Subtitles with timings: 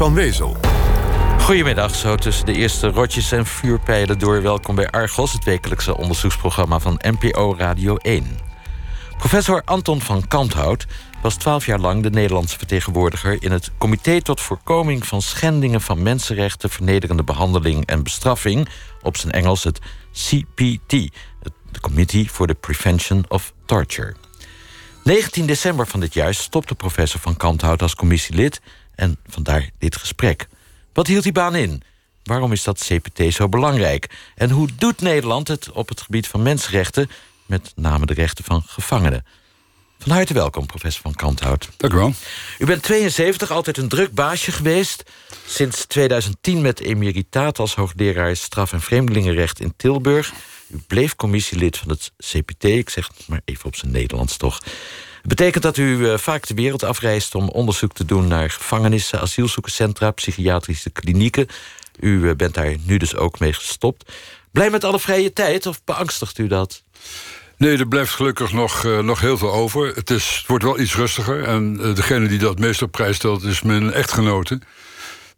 [0.00, 0.56] Van Wezel.
[1.40, 4.42] Goedemiddag, zo tussen de eerste rotjes en vuurpijlen door.
[4.42, 8.38] Welkom bij Argos, het wekelijkse onderzoeksprogramma van NPO Radio 1.
[9.18, 10.86] Professor Anton van Kanthout
[11.22, 16.02] was twaalf jaar lang de Nederlandse vertegenwoordiger in het Comité tot Voorkoming van Schendingen van
[16.02, 18.68] Mensenrechten, Vernederende Behandeling en Bestraffing,
[19.02, 19.80] op zijn Engels het
[20.12, 20.90] CPT,
[21.70, 24.14] de Committee for the Prevention of Torture.
[25.04, 28.60] 19 december van dit jaar stopte professor van Kanthout als commissielid
[28.96, 30.48] en vandaar dit gesprek.
[30.92, 31.82] Wat hield die baan in?
[32.24, 34.10] Waarom is dat CPT zo belangrijk?
[34.34, 37.10] En hoe doet Nederland het op het gebied van mensenrechten,
[37.46, 39.24] met name de rechten van gevangenen?
[39.98, 41.68] Van harte welkom, professor van Kanthout.
[41.76, 42.12] Dank u wel.
[42.58, 45.02] U bent 72, altijd een druk baasje geweest.
[45.46, 50.32] Sinds 2010 met emeritaat als hoogleraar straf- en vreemdelingenrecht in Tilburg.
[50.68, 54.60] U bleef commissielid van het CPT, ik zeg het maar even op zijn Nederlands toch.
[55.26, 60.10] Betekent dat u uh, vaak de wereld afreist om onderzoek te doen naar gevangenissen, asielzoekerscentra,
[60.10, 61.46] psychiatrische klinieken.
[62.00, 64.12] U uh, bent daar nu dus ook mee gestopt.
[64.50, 66.82] Blij met alle vrije tijd of beangstigt u dat?
[67.56, 69.94] Nee, er blijft gelukkig nog, uh, nog heel veel over.
[69.94, 71.44] Het, is, het wordt wel iets rustiger.
[71.44, 74.60] En degene die dat meest op prijs stelt is mijn echtgenote.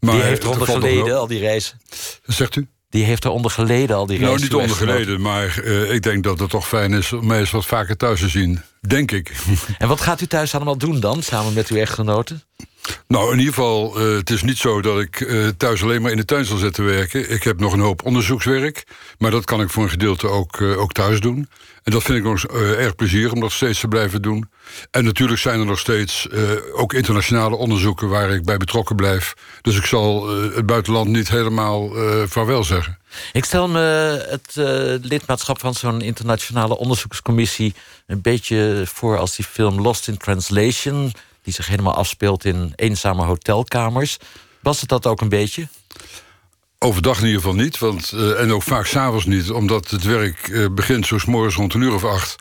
[0.00, 1.80] Maar die heeft eronder geleden, al die reizen.
[2.26, 2.68] Zegt u?
[2.90, 4.50] Die heeft eronder geleden, al die reizen.
[4.50, 7.38] Nou, niet onder geleden, maar uh, ik denk dat het toch fijn is om mij
[7.38, 8.62] eens wat vaker thuis te zien.
[8.80, 9.32] Denk ik.
[9.78, 12.42] En wat gaat u thuis allemaal doen dan, samen met uw echtgenoten?
[13.06, 16.10] Nou, in ieder geval, uh, het is niet zo dat ik uh, thuis alleen maar
[16.10, 17.30] in de tuin zal zitten werken.
[17.30, 18.86] Ik heb nog een hoop onderzoekswerk,
[19.18, 21.48] maar dat kan ik voor een gedeelte ook, uh, ook thuis doen.
[21.82, 22.44] En dat vind ik nog
[22.76, 24.50] erg plezier om dat steeds te blijven doen.
[24.90, 26.28] En natuurlijk zijn er nog steeds
[26.72, 29.34] ook internationale onderzoeken waar ik bij betrokken blijf.
[29.62, 31.90] Dus ik zal het buitenland niet helemaal
[32.26, 32.98] vaarwel zeggen.
[33.32, 33.80] Ik stel me
[34.28, 34.52] het
[35.04, 37.74] lidmaatschap van zo'n internationale onderzoekscommissie
[38.06, 41.12] een beetje voor als die film Lost in Translation
[41.48, 44.16] die zich helemaal afspeelt in eenzame hotelkamers.
[44.60, 45.68] Was het dat ook een beetje?
[46.78, 49.50] Overdag in ieder geval niet, want, uh, en ook vaak s'avonds niet...
[49.50, 52.36] omdat het werk uh, begint zo morgens rond een uur of acht.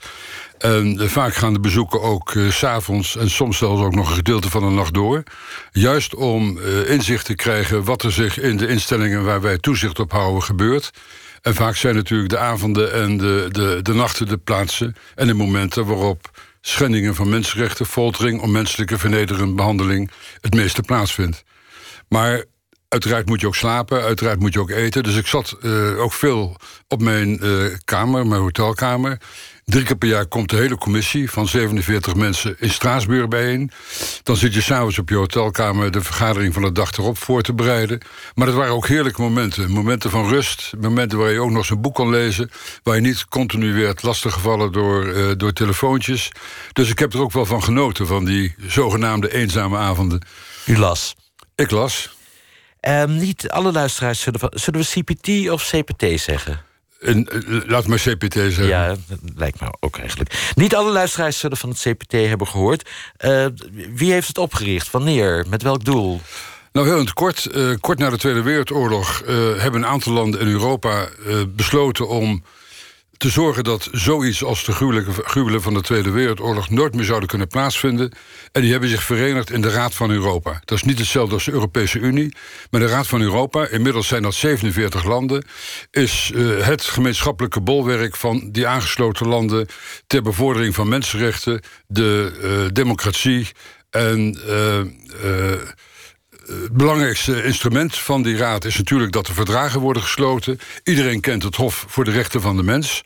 [0.57, 3.15] En uh, vaak gaan de bezoeken ook s s'avonds...
[3.15, 5.23] en soms zelfs ook nog een gedeelte van de nacht door.
[5.71, 9.23] Juist om inzicht te krijgen wat er zich in de instellingen...
[9.23, 10.91] waar wij toezicht op houden gebeurt...
[11.41, 15.33] En vaak zijn natuurlijk de avonden en de, de, de nachten de plaatsen en de
[15.33, 16.29] momenten waarop
[16.61, 21.43] schendingen van mensenrechten, foltering, onmenselijke vernederende behandeling het meeste plaatsvindt.
[22.07, 22.43] Maar
[22.87, 25.03] uiteraard moet je ook slapen, uiteraard moet je ook eten.
[25.03, 26.55] Dus ik zat uh, ook veel
[26.87, 29.17] op mijn uh, kamer, mijn hotelkamer.
[29.67, 33.71] Drie keer per jaar komt de hele commissie van 47 mensen in Straatsburg bijeen.
[34.23, 37.53] Dan zit je s'avonds op je hotelkamer de vergadering van de dag erop voor te
[37.53, 37.99] bereiden.
[38.35, 39.71] Maar dat waren ook heerlijke momenten.
[39.71, 42.51] Momenten van rust, momenten waar je ook nog zo'n boek kon lezen.
[42.83, 46.31] Waar je niet continu werd lastiggevallen door, uh, door telefoontjes.
[46.73, 50.21] Dus ik heb er ook wel van genoten, van die zogenaamde eenzame avonden.
[50.65, 51.15] U las?
[51.55, 52.15] Ik las.
[52.81, 56.66] Um, niet alle luisteraars zullen, zullen we CPT of CPT zeggen?
[56.99, 57.27] En,
[57.67, 58.67] laat maar CPT zeggen.
[58.67, 60.51] Ja, dat lijkt me ook eigenlijk.
[60.55, 62.89] Niet alle luisteraars zullen van het CPT hebben gehoord.
[63.25, 63.45] Uh,
[63.93, 64.91] wie heeft het opgericht?
[64.91, 65.45] Wanneer?
[65.49, 66.21] Met welk doel?
[66.71, 67.49] Nou, heel in het kort.
[67.51, 69.27] Uh, kort na de Tweede Wereldoorlog uh,
[69.57, 71.09] hebben een aantal landen in Europa
[71.55, 72.43] besloten om
[73.17, 74.71] te zorgen dat zoiets als de
[75.23, 78.11] gruwelen van de Tweede Wereldoorlog nooit meer zouden kunnen plaatsvinden.
[78.51, 80.61] En die hebben zich verenigd in de Raad van Europa.
[80.65, 82.35] Dat is niet hetzelfde als de Europese Unie,
[82.71, 85.45] maar de Raad van Europa, inmiddels zijn dat 47 landen,
[85.91, 89.67] is uh, het gemeenschappelijke bolwerk van die aangesloten landen
[90.07, 93.47] ter bevordering van mensenrechten, de uh, democratie
[93.89, 94.39] en.
[95.23, 95.51] Uh,
[96.47, 100.59] het belangrijkste instrument van die raad is natuurlijk dat er verdragen worden gesloten.
[100.83, 103.01] Iedereen kent het Hof voor de Rechten van de Mens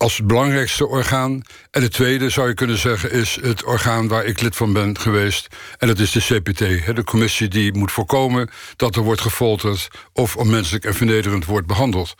[0.00, 1.42] als het belangrijkste orgaan.
[1.70, 4.98] En het tweede, zou je kunnen zeggen, is het orgaan waar ik lid van ben
[4.98, 5.46] geweest.
[5.78, 6.58] En dat is de CPT,
[6.96, 12.14] de commissie die moet voorkomen dat er wordt gefolterd of onmenselijk en vernederend wordt behandeld.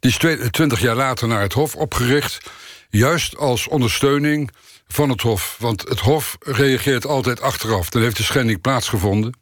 [0.00, 0.16] Die is
[0.50, 2.50] twintig jaar later naar het Hof opgericht,
[2.90, 4.50] juist als ondersteuning
[4.88, 5.56] van het Hof.
[5.58, 7.88] Want het Hof reageert altijd achteraf.
[7.88, 9.34] Dan heeft de schending plaatsgevonden.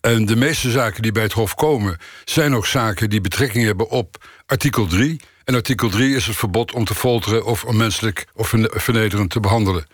[0.00, 3.90] En de meeste zaken die bij het Hof komen, zijn ook zaken die betrekking hebben
[3.90, 5.20] op artikel 3.
[5.44, 9.86] En artikel 3 is het verbod om te folteren of onmenselijk of vernederend te behandelen.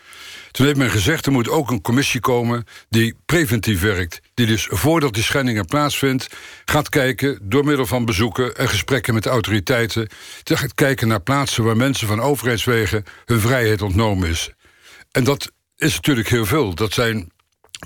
[0.50, 4.20] Toen heeft men gezegd, er moet ook een commissie komen die preventief werkt.
[4.34, 6.28] Die dus voordat die schendingen plaatsvindt,
[6.64, 10.08] gaat kijken door middel van bezoeken en gesprekken met de autoriteiten.
[10.43, 14.50] Te gaat kijken naar plaatsen waar mensen van overheidswegen hun vrijheid ontnomen is.
[15.11, 16.75] En dat is natuurlijk heel veel.
[16.75, 17.32] Dat zijn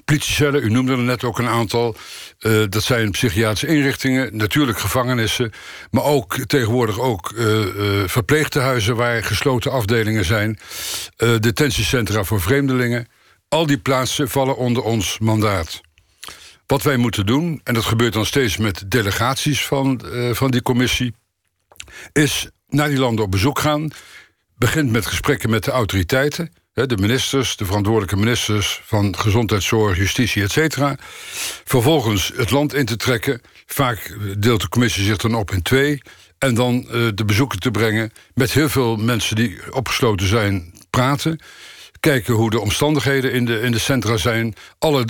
[0.04, 1.96] Politiecellen, u noemde er net ook een aantal.
[2.40, 5.52] Uh, dat zijn psychiatrische inrichtingen, natuurlijk gevangenissen...
[5.90, 8.96] maar ook tegenwoordig ook uh, uh, verpleegtehuizen...
[8.96, 10.58] waar gesloten afdelingen zijn.
[11.16, 13.08] detentiecentra voor vreemdelingen.
[13.48, 15.80] Al die plaatsen vallen onder ons mandaat.
[16.66, 20.00] Wat wij moeten doen, en dat gebeurt dan steeds met delegaties van,
[20.32, 21.14] van die commissie,
[22.12, 23.90] is naar die landen op bezoek gaan.
[24.56, 26.52] Begint met gesprekken met de autoriteiten,
[26.86, 30.96] de ministers, de verantwoordelijke ministers van gezondheidszorg, justitie, et cetera.
[31.64, 33.40] Vervolgens het land in te trekken.
[33.66, 36.02] Vaak deelt de commissie zich dan op in twee.
[36.38, 41.40] En dan uh, de bezoeken te brengen met heel veel mensen die opgesloten zijn, praten
[42.00, 44.54] kijken hoe de omstandigheden in de, in de centra zijn.
[44.78, 45.06] Alle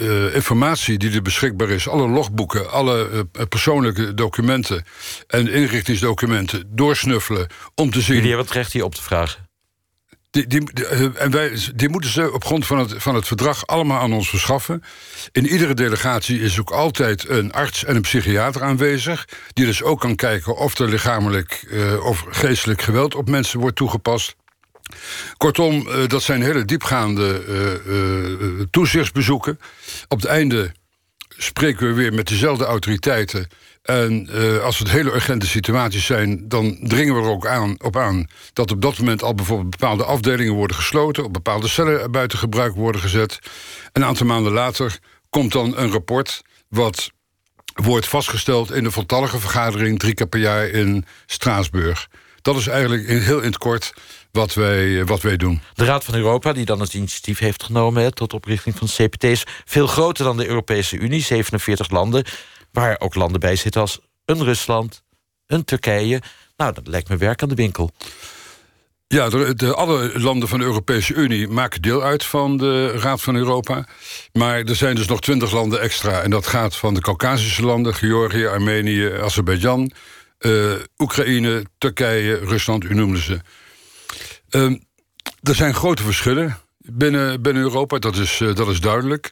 [0.00, 4.84] uh, informatie die er beschikbaar is, alle logboeken, alle persoonlijke documenten
[5.26, 8.14] en inrichtingsdocumenten doorsnuffelen om te zien.
[8.14, 9.50] Jullie hebben het recht hier op te vragen.
[10.32, 14.00] Die, die, en wij, die moeten ze op grond van het, van het verdrag allemaal
[14.00, 14.82] aan ons verschaffen.
[15.32, 19.28] In iedere delegatie is ook altijd een arts en een psychiater aanwezig.
[19.52, 23.76] Die dus ook kan kijken of er lichamelijk uh, of geestelijk geweld op mensen wordt
[23.76, 24.34] toegepast.
[25.36, 27.40] Kortom, uh, dat zijn hele diepgaande
[28.70, 29.58] toezichtsbezoeken.
[30.08, 30.72] Op het einde
[31.28, 33.48] spreken we weer met dezelfde autoriteiten.
[33.82, 37.96] En uh, als het hele urgente situaties zijn, dan dringen we er ook aan, op
[37.96, 42.38] aan dat op dat moment al bijvoorbeeld bepaalde afdelingen worden gesloten, op bepaalde cellen buiten
[42.38, 43.38] gebruik worden gezet.
[43.92, 44.98] Een aantal maanden later
[45.30, 47.10] komt dan een rapport wat
[47.74, 52.08] wordt vastgesteld in de voltallige vergadering drie keer per jaar in Straatsburg.
[52.42, 53.92] Dat is eigenlijk in, heel in het kort
[54.32, 55.60] wat wij, eh, wat wij doen.
[55.74, 58.14] De Raad van Europa, die dan het initiatief heeft genomen...
[58.14, 61.22] tot oprichting van CPT, is veel groter dan de Europese Unie.
[61.22, 62.24] 47 landen,
[62.72, 65.02] waar ook landen bij zitten als een Rusland,
[65.46, 66.22] een Turkije.
[66.56, 67.90] Nou, dat lijkt me werk aan de winkel.
[69.06, 73.20] Ja, de, de, alle landen van de Europese Unie maken deel uit van de Raad
[73.20, 73.86] van Europa.
[74.32, 76.20] Maar er zijn dus nog twintig landen extra.
[76.20, 79.92] En dat gaat van de Caucasische landen, Georgië, Armenië, Azerbeidzjan...
[80.46, 83.40] Uh, Oekraïne, Turkije, Rusland, u noemde ze.
[84.50, 84.76] Uh,
[85.42, 89.30] er zijn grote verschillen binnen, binnen Europa, dat is, uh, dat is duidelijk.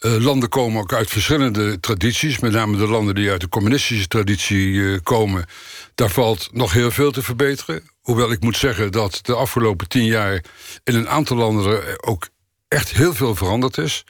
[0.00, 4.08] Uh, landen komen ook uit verschillende tradities, met name de landen die uit de communistische
[4.08, 5.44] traditie komen.
[5.94, 7.82] Daar valt nog heel veel te verbeteren.
[8.00, 10.44] Hoewel ik moet zeggen dat de afgelopen tien jaar
[10.84, 12.28] in een aantal landen er ook
[12.68, 14.04] echt heel veel veranderd is.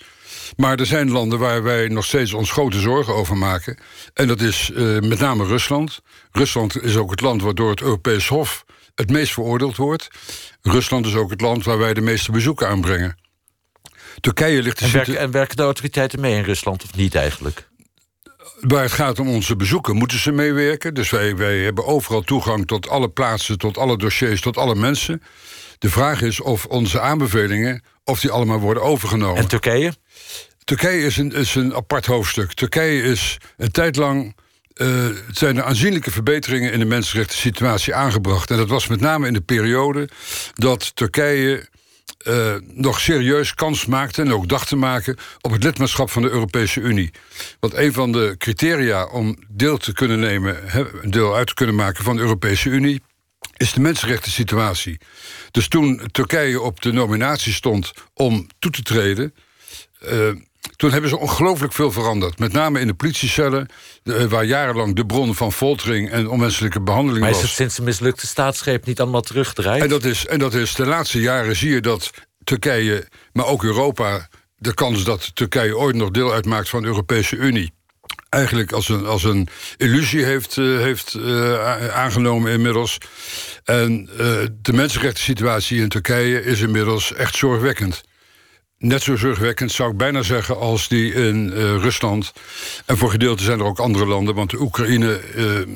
[0.57, 3.79] Maar er zijn landen waar wij nog steeds ons grote zorgen over maken.
[4.15, 6.01] En dat is uh, met name Rusland.
[6.33, 8.65] Rusland is ook het land waardoor het Europees Hof
[8.95, 10.09] het meest veroordeeld wordt.
[10.63, 13.17] Rusland is ook het land waar wij de meeste bezoeken aanbrengen.
[14.21, 14.81] Turkije ligt...
[14.81, 17.69] En, werken, en werken de autoriteiten mee in Rusland of niet eigenlijk?
[18.61, 20.95] Waar het gaat om onze bezoeken, moeten ze meewerken.
[20.95, 25.23] Dus wij, wij hebben overal toegang tot alle plaatsen, tot alle dossiers, tot alle mensen.
[25.79, 29.43] De vraag is of onze aanbevelingen, of die allemaal worden overgenomen.
[29.43, 29.93] En Turkije?
[30.65, 32.53] Turkije is een, is een apart hoofdstuk.
[32.53, 34.37] Turkije is een tijd lang.
[34.75, 38.51] Uh, zijn er aanzienlijke verbeteringen in de mensenrechten situatie aangebracht.
[38.51, 40.09] En dat was met name in de periode
[40.55, 41.69] dat Turkije
[42.27, 46.31] uh, nog serieus kans maakte en ook dacht te maken op het lidmaatschap van de
[46.31, 47.11] Europese Unie.
[47.61, 50.57] Want een van de criteria om deel te kunnen nemen,
[51.03, 53.03] deel uit te kunnen maken van de Europese Unie,
[53.57, 55.01] is de mensenrechten situatie.
[55.51, 59.35] Dus toen Turkije op de nominatie stond om toe te treden.
[60.03, 60.31] Uh,
[60.77, 62.39] toen hebben ze ongelooflijk veel veranderd.
[62.39, 63.69] Met name in de politiecellen,
[64.29, 67.31] waar jarenlang de bron van foltering en onmenselijke behandeling was.
[67.35, 69.83] Maar is het sinds de mislukte staatsgreep niet allemaal teruggedraaid?
[69.83, 72.11] En dat is, en dat is de laatste jaren zie je dat
[72.45, 77.37] Turkije, maar ook Europa, de kans dat Turkije ooit nog deel uitmaakt van de Europese
[77.37, 77.73] Unie
[78.29, 82.99] eigenlijk als een, als een illusie heeft, uh, heeft uh, aangenomen inmiddels.
[83.65, 84.19] En uh,
[84.63, 88.03] de mensenrechten situatie in Turkije is inmiddels echt zorgwekkend.
[88.79, 92.33] Net zo zorgwekkend zou ik bijna zeggen als die in Rusland.
[92.85, 95.21] En voor gedeelte zijn er ook andere landen, want de Oekraïne,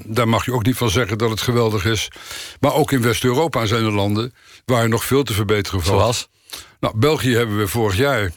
[0.06, 2.08] daar mag je ook niet van zeggen dat het geweldig is.
[2.60, 5.98] Maar ook in West-Europa zijn er landen waar nog veel te verbeteren valt.
[6.00, 6.28] Zoals?
[6.80, 8.30] Nou, België hebben we vorig jaar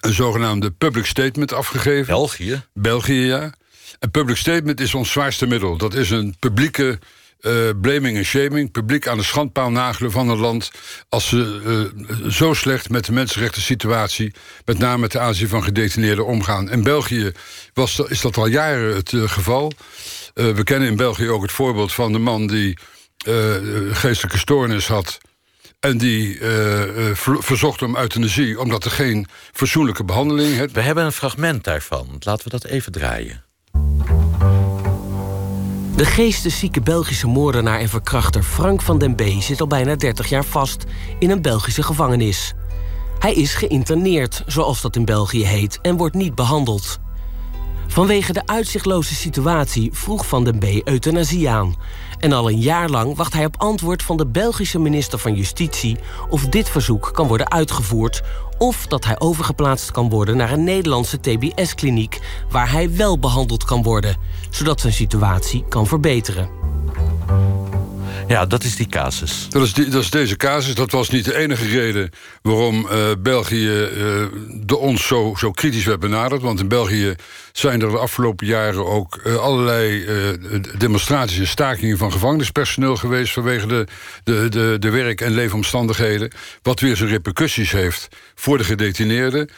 [0.00, 2.06] een zogenaamde public statement afgegeven.
[2.06, 2.62] België?
[2.74, 3.54] België, ja.
[3.98, 5.76] Een public statement is ons zwaarste middel.
[5.76, 6.98] Dat is een publieke
[7.40, 10.70] uh, blaming en shaming, publiek aan de schandpaal nagelen van een land
[11.08, 16.26] als ze uh, zo slecht met de mensenrechten situatie, met name ten aanzien van gedetineerden,
[16.26, 16.70] omgaan.
[16.70, 17.32] In België
[17.74, 19.72] was, is dat al jaren het uh, geval.
[20.34, 22.78] we kennen in België ook het voorbeeld van de man die
[23.92, 25.18] geestelijke stoornis had
[25.80, 30.56] en die uh, verzocht om euthanasie omdat er geen fatsoenlijke behandeling...
[30.56, 30.72] Heeft.
[30.72, 32.16] We hebben een fragment daarvan.
[32.18, 33.44] Laten we dat even draaien.
[35.98, 39.22] De geesteszieke Belgische moordenaar en verkrachter Frank van den B...
[39.38, 40.84] zit al bijna 30 jaar vast
[41.18, 42.54] in een Belgische gevangenis.
[43.18, 46.98] Hij is geïnterneerd, zoals dat in België heet, en wordt niet behandeld.
[47.86, 51.76] Vanwege de uitzichtloze situatie vroeg Van den B euthanasie aan.
[52.18, 55.98] En al een jaar lang wacht hij op antwoord van de Belgische minister van Justitie
[56.28, 58.22] of dit verzoek kan worden uitgevoerd
[58.58, 63.82] of dat hij overgeplaatst kan worden naar een Nederlandse TBS-kliniek waar hij wel behandeld kan
[63.82, 64.16] worden,
[64.50, 66.67] zodat zijn situatie kan verbeteren.
[68.28, 69.46] Ja, dat is die casus.
[69.48, 70.74] Dat is, die, dat is deze casus.
[70.74, 72.10] Dat was niet de enige reden
[72.42, 74.26] waarom uh, België uh,
[74.60, 76.42] de ons zo, zo kritisch werd benaderd.
[76.42, 77.14] Want in België
[77.52, 80.06] zijn er de afgelopen jaren ook uh, allerlei
[80.78, 83.86] demonstraties en stakingen van gevangenispersoneel geweest vanwege de,
[84.24, 86.32] de, de, de werk- en leefomstandigheden.
[86.62, 89.50] Wat weer zijn repercussies heeft voor de gedetineerden.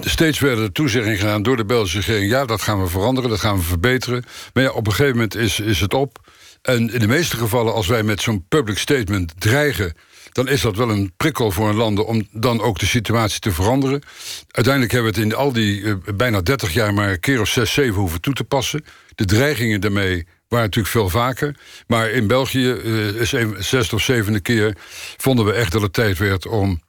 [0.00, 2.30] steeds werden er toezeggingen gedaan door de Belgische regering.
[2.30, 4.24] Ja, dat gaan we veranderen, dat gaan we verbeteren.
[4.52, 6.18] Maar ja, op een gegeven moment is, is het op.
[6.66, 9.94] En in de meeste gevallen, als wij met zo'n public statement dreigen
[10.36, 13.52] dan is dat wel een prikkel voor een landen om dan ook de situatie te
[13.52, 14.02] veranderen.
[14.50, 17.48] Uiteindelijk hebben we het in al die uh, bijna 30 jaar maar een keer of
[17.48, 18.84] 6, 7 hoeven toe te passen.
[19.14, 21.56] De dreigingen daarmee waren natuurlijk veel vaker.
[21.86, 24.76] Maar in België, uh, is een zesde of zevende keer,
[25.16, 26.82] vonden we echt dat het tijd werd om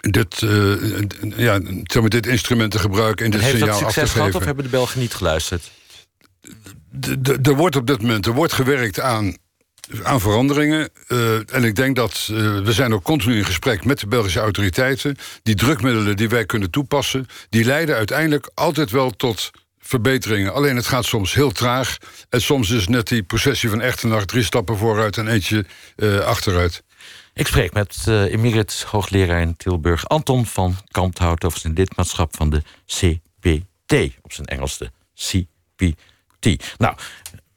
[0.00, 0.74] dit, uh,
[1.36, 1.60] ja,
[2.08, 4.40] dit instrument te gebruiken en dit heeft signaal dat af te succes gehad geven.
[4.40, 5.70] of hebben de Belgen niet geluisterd?
[7.42, 9.36] Er wordt op dit moment er wordt gewerkt aan,
[10.02, 10.90] aan veranderingen.
[11.08, 14.40] Uh, en ik denk dat uh, we zijn ook continu in gesprek met de Belgische
[14.40, 15.16] autoriteiten.
[15.42, 20.54] Die drukmiddelen die wij kunnen toepassen, die leiden uiteindelijk altijd wel tot verbeteringen.
[20.54, 21.96] Alleen het gaat soms heel traag.
[22.28, 25.64] En soms is net die processie van nacht drie stappen vooruit en eentje
[25.96, 26.82] uh, achteruit.
[27.34, 32.62] Ik spreek met uh, hoogleraar in Tilburg Anton van Kampthout over zijn lidmaatschap van de
[32.86, 34.90] CPT, op zijn Engels de
[36.78, 36.96] Nou,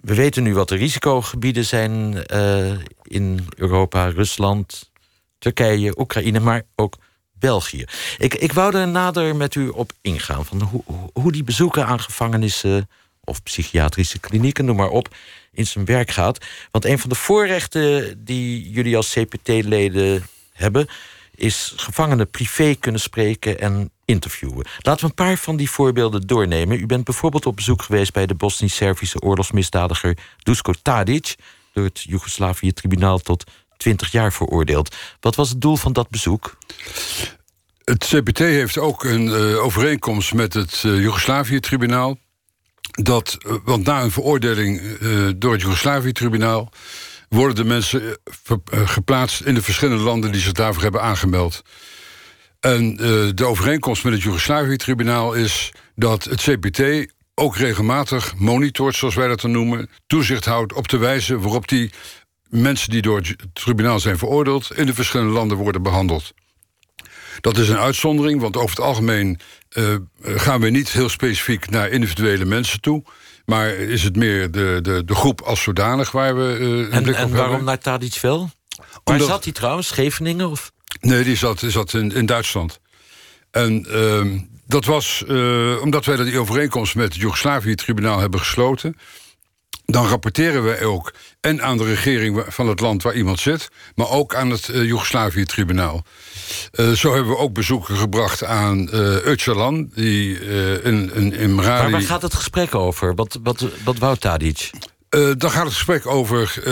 [0.01, 2.71] we weten nu wat de risicogebieden zijn uh,
[3.03, 4.91] in Europa, Rusland,
[5.37, 6.97] Turkije, Oekraïne, maar ook
[7.39, 7.85] België.
[8.17, 11.99] Ik, ik wou er nader met u op ingaan van hoe, hoe die bezoeken aan
[11.99, 12.89] gevangenissen
[13.23, 15.15] of psychiatrische klinieken, noem maar op,
[15.51, 16.45] in zijn werk gaat.
[16.71, 20.87] Want een van de voorrechten die jullie als CPT-leden hebben,
[21.39, 24.65] is gevangenen privé kunnen spreken en interviewen.
[24.79, 26.79] Laten we een paar van die voorbeelden doornemen.
[26.79, 31.35] U bent bijvoorbeeld op bezoek geweest bij de Bosnisch-Servische oorlogsmisdadiger Dusko Tadic,
[31.73, 33.43] door het Joegoslavië-tribunaal tot
[33.77, 34.95] 20 jaar veroordeeld.
[35.19, 36.57] Wat was het doel van dat bezoek?
[37.83, 42.17] Het CPT heeft ook een uh, overeenkomst met het uh, Joegoslavië-tribunaal.
[42.91, 44.97] Dat, uh, want na een veroordeling
[45.37, 46.71] door het Joegoslavië-tribunaal
[47.29, 48.17] worden de mensen
[48.69, 51.61] geplaatst in de verschillende landen die zich daarvoor hebben aangemeld.
[52.59, 52.97] En uh,
[53.33, 59.41] de overeenkomst met het Joegoslavië-tribunaal is dat het CPT ook regelmatig monitort, zoals wij dat
[59.41, 61.91] dan noemen, toezicht houdt op de wijze waarop die
[62.49, 66.33] mensen die door het tribunaal zijn veroordeeld in de verschillende landen worden behandeld.
[67.41, 69.39] Dat is een uitzondering, want over het algemeen
[70.21, 73.03] gaan we niet heel specifiek naar individuele mensen toe.
[73.49, 77.35] Maar is het meer de, de, de groep als zodanig waar we uh, en, en
[77.35, 78.49] waarom naar Tadic wel?
[79.03, 79.87] Waar zat hij trouwens?
[79.87, 80.49] Scheveningen?
[80.49, 80.71] Of?
[81.01, 82.79] Nee, die zat, die zat in, in Duitsland.
[83.51, 88.95] En ehm, dat was eh, omdat wij die overeenkomst met het Joegoslavië-tribunaal hebben gesloten.
[89.91, 94.09] Dan rapporteren wij ook en aan de regering van het land waar iemand zit, maar
[94.09, 96.03] ook aan het eh, Joegoslavië-tribunaal.
[96.71, 101.55] Eh, zo hebben we ook bezoeken gebracht aan eh Öcalan, die eh, in, in, in.
[101.55, 103.15] Maar waar gaat het gesprek over?
[103.15, 104.69] Wat, wat, wat wou Tadic?
[105.09, 106.63] Dan gaat het gesprek over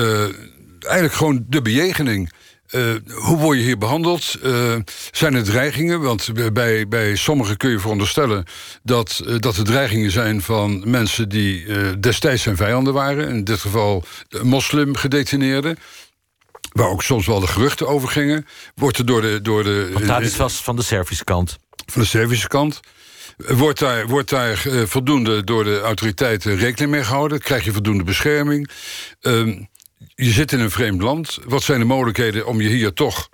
[0.80, 2.32] eigenlijk gewoon de bejegening.
[2.68, 4.36] Eh, hoe word je hier behandeld?
[4.44, 4.76] Eh,
[5.12, 6.02] zijn er dreigingen?
[6.02, 8.46] Want bij, bij sommigen kun je veronderstellen
[8.84, 11.66] dat, eh, dat er dreigingen zijn van mensen die
[12.00, 13.30] destijds zijn vijanden waren.
[13.30, 15.78] In dit geval de moslimgedetineerden.
[16.72, 18.46] Waar ook soms wel de geruchten over gingen.
[18.76, 19.42] Wordt er door de.
[19.42, 21.58] Door de Want Tadic was van de Servische kant.
[21.86, 22.80] van de Servische kant.
[23.38, 27.40] Wordt daar, wordt daar voldoende door de autoriteiten rekening mee gehouden?
[27.40, 28.70] Krijg je voldoende bescherming?
[29.22, 29.64] Ehm,
[30.16, 31.38] je zit in een vreemd land.
[31.46, 33.30] Wat zijn de mogelijkheden om je hier toch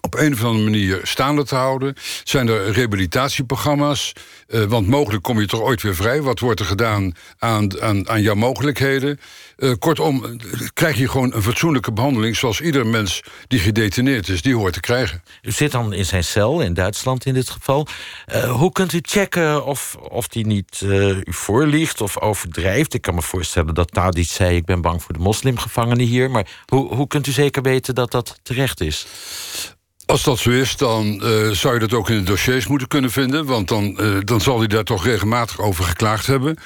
[0.00, 1.94] op een of andere manier staande te houden?
[2.24, 4.12] Zijn er rehabilitatieprogramma's?
[4.50, 6.22] Eh, want mogelijk kom je toch ooit weer vrij.
[6.22, 9.20] Wat wordt er gedaan aan, aan, aan jouw mogelijkheden?
[9.56, 10.30] Eh, kortom, eh,
[10.74, 12.36] krijg je gewoon een fatsoenlijke behandeling...
[12.36, 15.22] zoals ieder mens die gedetineerd is, die hoort te krijgen.
[15.42, 17.86] U zit dan in zijn cel, in Duitsland in dit geval.
[18.48, 20.80] Hoe kunt u checken of, of die niet
[21.24, 22.94] u voorliegt of overdrijft?
[22.94, 24.56] Ik kan me voorstellen dat Tadic zei...
[24.56, 26.30] ik ben bang voor de moslimgevangenen hier.
[26.30, 29.06] Maar hoe, hoe kunt u zeker weten dat dat terecht is?
[30.10, 33.10] Als dat zo is, dan eh, zou je dat ook in de dossiers moeten kunnen
[33.10, 33.44] vinden.
[33.44, 36.56] Want dan, eh, dan zal hij daar toch regelmatig over geklaagd hebben.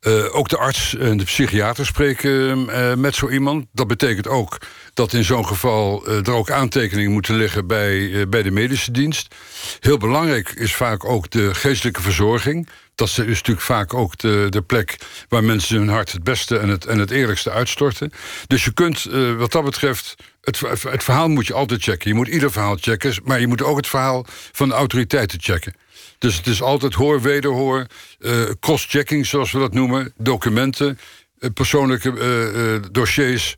[0.00, 2.64] Eh, ook de arts en de psychiater spreken
[3.00, 3.66] met zo iemand.
[3.72, 4.58] Dat betekent ook
[4.92, 9.34] dat in zo'n geval er ook aantekeningen moeten liggen bij, bij de medische dienst.
[9.80, 12.68] Heel belangrijk is vaak ook de geestelijke verzorging.
[12.94, 14.96] Dat is natuurlijk vaak ook de, de plek
[15.28, 18.12] waar mensen hun hart het beste en het, en het eerlijkste uitstorten.
[18.46, 19.04] Dus je kunt
[19.36, 20.14] wat dat betreft.
[20.44, 22.08] Het, verhaal moet je altijd checken.
[22.08, 25.74] Je moet ieder verhaal checken, maar je moet ook het verhaal van de autoriteiten checken.
[26.18, 27.86] Dus het is altijd hoor, wederhoor,
[28.18, 30.98] uh, cross-checking zoals we dat noemen, documenten,
[31.38, 33.56] uh, persoonlijke dossiers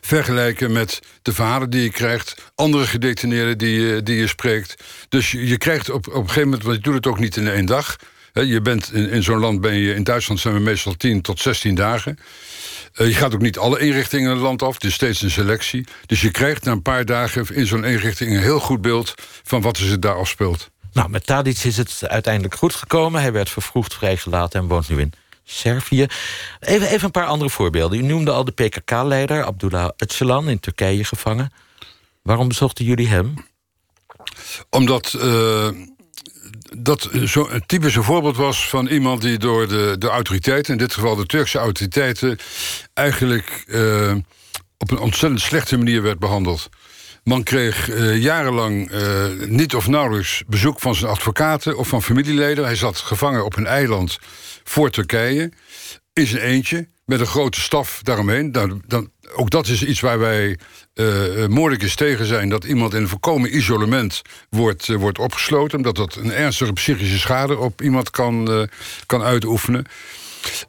[0.00, 4.84] vergelijken met de verhalen die je krijgt, andere gedetineerden die je, die je spreekt.
[5.08, 7.36] Dus je, je krijgt op, op een gegeven moment, want je doet het ook niet
[7.36, 7.96] in één dag.
[8.44, 11.40] Je bent in, in zo'n land ben je, in Duitsland zijn we meestal 10 tot
[11.40, 12.18] 16 dagen.
[12.96, 15.30] Uh, je gaat ook niet alle inrichtingen in het land af, het is steeds een
[15.30, 15.86] selectie.
[16.06, 19.14] Dus je krijgt na een paar dagen in zo'n inrichting een heel goed beeld
[19.44, 20.70] van wat er zich daar afspeelt.
[20.92, 23.20] Nou, met Tadic is het uiteindelijk goed gekomen.
[23.20, 25.12] Hij werd vervroegd vrijgelaten en woont nu in
[25.44, 26.06] Servië.
[26.60, 27.98] Even, even een paar andere voorbeelden.
[27.98, 31.52] U noemde al de PKK-leider Abdullah Öcalan in Turkije gevangen.
[32.22, 33.34] Waarom bezochten jullie hem?
[34.70, 35.68] Omdat uh,
[36.76, 40.94] dat zo een typische voorbeeld was van iemand die door de, de autoriteiten, in dit
[40.94, 42.38] geval de Turkse autoriteiten,
[42.94, 44.14] eigenlijk uh,
[44.78, 46.68] op een ontzettend slechte manier werd behandeld.
[47.24, 48.90] Man kreeg uh, jarenlang
[49.46, 52.64] niet of nauwelijks bezoek van zijn advocaten of van familieleden.
[52.64, 54.18] Hij zat gevangen op een eiland
[54.64, 55.52] voor Turkije.
[56.12, 58.50] In zijn eentje, met een grote staf daaromheen.
[58.50, 60.58] Nou, dan, ook dat is iets waar wij
[60.96, 62.48] uh, moordelijk eens tegen zijn...
[62.48, 65.76] dat iemand in een volkomen isolement wordt, uh, wordt opgesloten...
[65.76, 68.68] omdat dat een ernstige psychische schade op iemand kan,
[69.06, 69.84] kan uitoefenen.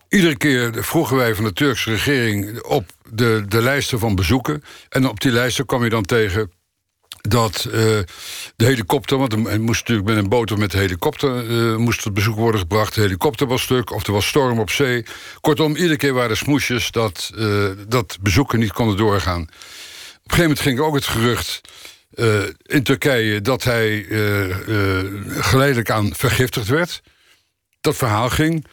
[0.10, 4.64] Iedere keer vroegen wij van de Turkse regering op de, de lijsten van bezoeken.
[4.90, 6.52] En op die lijsten kwam je dan tegen
[7.22, 8.06] dat de
[8.56, 12.14] helikopter, want hij moest natuurlijk met een boot of met de helikopter uh, moest het
[12.14, 12.96] bezoek worden gebracht.
[12.96, 15.06] De helikopter was stuk of er was storm op zee.
[15.42, 17.32] Kortom, iedere keer waren er smoesjes dat,
[17.88, 19.50] dat bezoeken niet konden doorgaan.
[20.32, 21.62] Een gegeven moment ging ook het gerucht
[22.66, 24.06] in Turkije dat hij
[25.28, 27.02] geleidelijk aan vergiftigd werd.
[27.82, 28.66] Dat verhaal ging.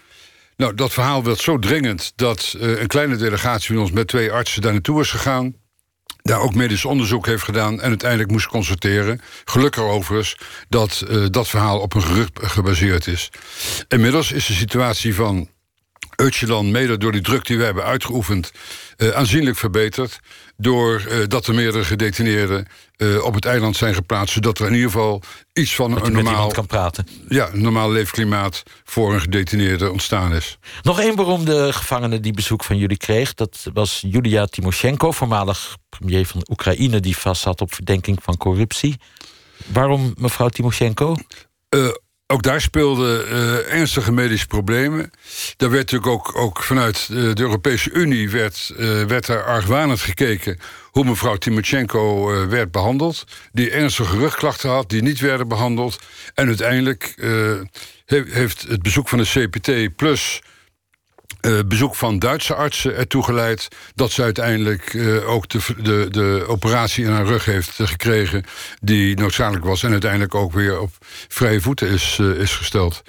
[0.57, 4.63] Nou, dat verhaal werd zo dringend dat een kleine delegatie van ons met twee artsen
[4.63, 5.63] daar naartoe is gegaan
[6.23, 10.37] daar ook medisch onderzoek heeft gedaan en uiteindelijk moest constateren, gelukkig overigens,
[10.69, 13.31] dat dat verhaal op een gerucht gebaseerd is.
[13.89, 15.49] Inmiddels is de situatie van
[16.23, 18.53] Öcalan, mede door die druk die we hebben uitgeoefend,
[19.13, 20.21] aanzienlijk verbeterd.
[20.57, 24.35] Doordat uh, dat er meerdere gedetineerden uh, op het eiland zijn geplaatst.
[24.35, 27.07] Zodat er in ieder geval iets van een normaal, kan praten.
[27.29, 30.59] Ja, een normaal leefklimaat voor een gedetineerde ontstaan is.
[30.83, 33.35] Nog één beroemde gevangene die bezoek van jullie kreeg.
[33.35, 37.01] Dat was Julia Timoshenko, voormalig premier van Oekraïne...
[37.01, 38.97] die vast zat op verdenking van corruptie.
[39.67, 41.17] Waarom mevrouw Timoshenko?
[41.75, 41.89] Uh,
[42.35, 45.11] ook daar speelden uh, ernstige medische problemen.
[45.57, 50.59] Daar werd natuurlijk ook, ook vanuit de Europese Unie werd, uh, werd er argwanend gekeken
[50.91, 53.25] hoe mevrouw Timoshenko werd behandeld.
[53.53, 55.99] Die ernstige rugklachten had, die niet werden behandeld.
[56.35, 57.15] En uiteindelijk
[58.07, 60.43] heeft het bezoek van de CPT plus
[61.45, 66.45] uh, bezoek van Duitse artsen ertoe geleid dat ze uiteindelijk uh, ook de, de, de
[66.47, 68.45] operatie in haar rug heeft gekregen
[68.81, 70.91] die noodzakelijk was en uiteindelijk ook weer op
[71.29, 73.03] vrije voeten is, is gesteld.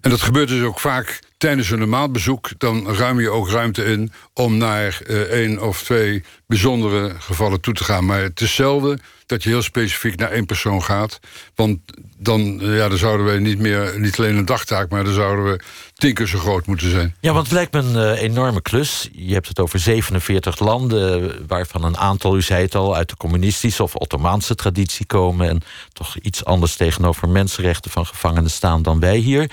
[0.00, 2.50] En dat gebeurt dus ook vaak tijdens een normaal bezoek.
[2.58, 5.00] Dan ruim je ook ruimte in om naar
[5.30, 8.04] één of twee bijzondere gevallen toe te gaan.
[8.04, 11.20] Maar het is zelden dat je heel specifiek naar één persoon gaat.
[11.54, 11.78] Want
[12.18, 15.60] dan, ja, dan zouden we niet meer, niet alleen een dagtaak, maar dan zouden we
[15.94, 17.14] tien keer zo groot moeten zijn.
[17.20, 19.08] Ja, want het lijkt me een uh, enorme klus.
[19.12, 23.16] Je hebt het over 47 landen, waarvan een aantal, u zei het al, uit de
[23.16, 25.48] communistische of Ottomaanse traditie komen.
[25.48, 25.60] En
[25.92, 29.50] toch iets anders tegenover mensenrechten van gevangenen staan dan wij hier.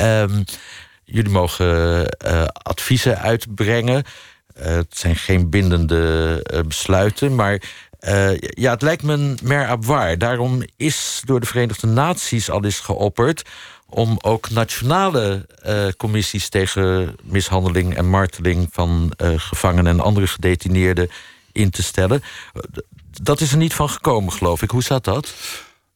[0.00, 0.44] Um,
[1.04, 4.04] jullie mogen uh, adviezen uitbrengen.
[4.58, 7.62] Uh, het zijn geen bindende besluiten, maar
[8.38, 10.18] ja, het lijkt me een mer avoir.
[10.18, 13.42] Daarom is door de Verenigde Naties al eens geopperd
[13.86, 15.46] om ook nationale
[15.96, 21.10] commissies tegen mishandeling en marteling van gevangenen en andere gedetineerden
[21.52, 22.22] in te stellen.
[23.10, 24.70] Dat is er niet van gekomen, geloof ik.
[24.70, 25.34] Hoe zat dat?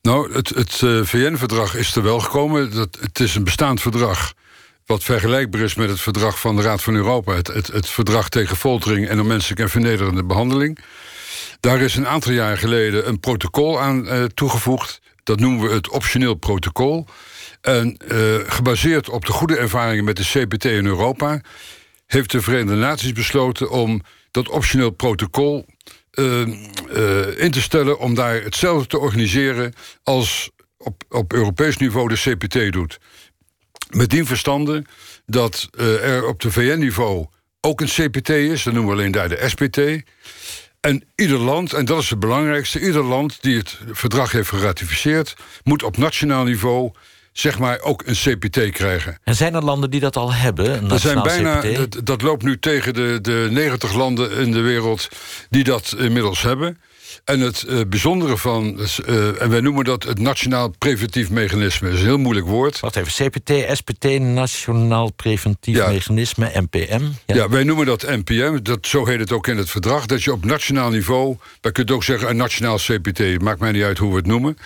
[0.03, 0.75] Nou, het, het
[1.09, 2.75] VN-verdrag is er wel gekomen.
[2.75, 4.35] Dat, het is een bestaand verdrag
[4.87, 7.35] wat vergelijkbaar is met het verdrag van de Raad van Europa.
[7.35, 10.79] Het, het, het verdrag tegen foltering en onmenselijke en vernederende behandeling.
[11.61, 15.01] Daar is een aantal jaar geleden een protocol aan uh, toegevoegd.
[15.23, 17.07] Dat noemen we het optioneel protocol.
[17.61, 21.41] En uh, gebaseerd op de goede ervaringen met de CPT in Europa...
[22.07, 25.67] heeft de Verenigde Naties besloten om dat optioneel protocol
[26.15, 26.41] uh,
[27.37, 27.99] in te stellen...
[27.99, 29.73] om daar hetzelfde te organiseren
[30.03, 32.99] als op, op Europees niveau de CPT doet.
[33.91, 34.85] Met die verstande
[35.27, 37.27] dat er op de VN-niveau
[37.61, 38.63] ook een CPT is.
[38.63, 39.79] Dat noemen we alleen daar de SPT.
[40.81, 45.37] En ieder land, en dat is het belangrijkste, ieder land die het verdrag heeft geratificeerd,
[45.65, 46.93] moet op nationaal niveau
[47.33, 49.19] zeg maar ook een CPT krijgen.
[49.25, 50.91] En zijn er landen die dat al hebben?
[50.91, 55.09] Er zijn bijna, dat, dat, loopt nu tegen de, de 90 landen in de wereld
[55.51, 56.81] die dat inmiddels hebben.
[57.25, 61.87] En het uh, bijzondere van, uh, en wij noemen dat het Nationaal Preventief Mechanisme.
[61.87, 62.81] Dat is een heel moeilijk woord.
[62.81, 67.03] Wacht even, CPT, SPT, Nationaal Preventief Mechanisme, NPM.
[67.27, 67.35] Ja.
[67.35, 67.49] ja.
[67.49, 70.07] wij noemen dat NPM, dat, zo heet het ook in het verdrag.
[70.07, 73.43] Dat je op nationaal niveau, wij kunnen ook zeggen een nationaal CPT.
[73.43, 74.57] maakt mij niet uit hoe we het noemen.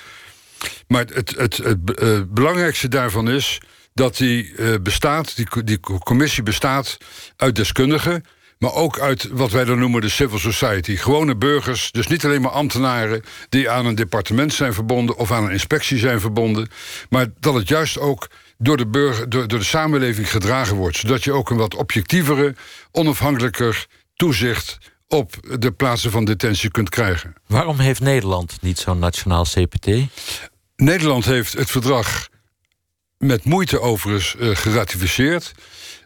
[0.87, 3.61] Maar het, het, het, uh, belangrijkste daarvan is
[3.95, 6.97] dat die bestaat, die, die commissie bestaat
[7.37, 8.25] uit deskundigen
[8.61, 10.97] maar ook uit wat wij dan noemen de civil society.
[10.97, 13.23] Gewone burgers, dus niet alleen maar ambtenaren...
[13.49, 16.69] die aan een departement zijn verbonden of aan een inspectie zijn verbonden...
[17.09, 20.97] maar dat het juist ook door de, burger, door, door de samenleving gedragen wordt...
[20.97, 22.55] zodat je ook een wat objectievere,
[22.93, 27.35] onafhankelijker toezicht op de plaatsen van detentie kunt krijgen.
[27.47, 29.87] Waarom heeft Nederland niet zo'n nationaal CPT?
[30.77, 32.29] Nederland heeft het verdrag
[33.19, 35.53] met moeite overigens uh, geratificeerd.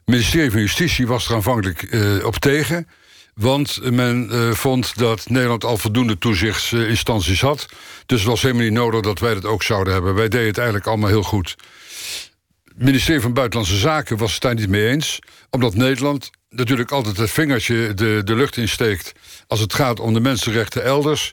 [0.04, 2.88] Ministerie van Justitie was er aanvankelijk uh, op tegen.
[3.34, 7.66] Want men uh, vond dat Nederland al voldoende toezichtsinstanties had.
[8.06, 10.14] Dus het was helemaal niet nodig dat wij dat ook zouden hebben.
[10.14, 11.56] Wij deden het eigenlijk allemaal heel goed.
[12.64, 15.18] Het ministerie van Buitenlandse Zaken was het daar niet mee eens.
[15.50, 19.12] Omdat Nederland natuurlijk altijd het vingertje de, de lucht insteekt...
[19.46, 21.30] als het gaat om de mensenrechten elders.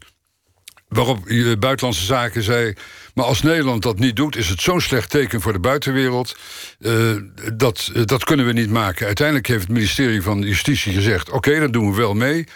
[0.87, 1.25] Waarop
[1.59, 2.73] Buitenlandse Zaken zei...
[3.13, 6.35] maar als Nederland dat niet doet, is het zo'n slecht teken voor de buitenwereld...
[6.79, 7.15] Uh,
[7.53, 9.05] dat, uh, dat kunnen we niet maken.
[9.05, 11.27] Uiteindelijk heeft het ministerie van Justitie gezegd...
[11.27, 12.47] oké, okay, dan doen we wel mee,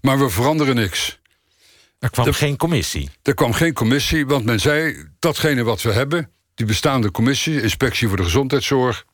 [0.00, 1.18] maar we veranderen niks.
[1.98, 3.10] Er kwam geen commissie?
[3.22, 5.08] Er kwam geen commissie, want men zei...
[5.18, 7.62] datgene wat we hebben, die bestaande commissie...
[7.62, 9.04] Inspectie voor de Gezondheidszorg...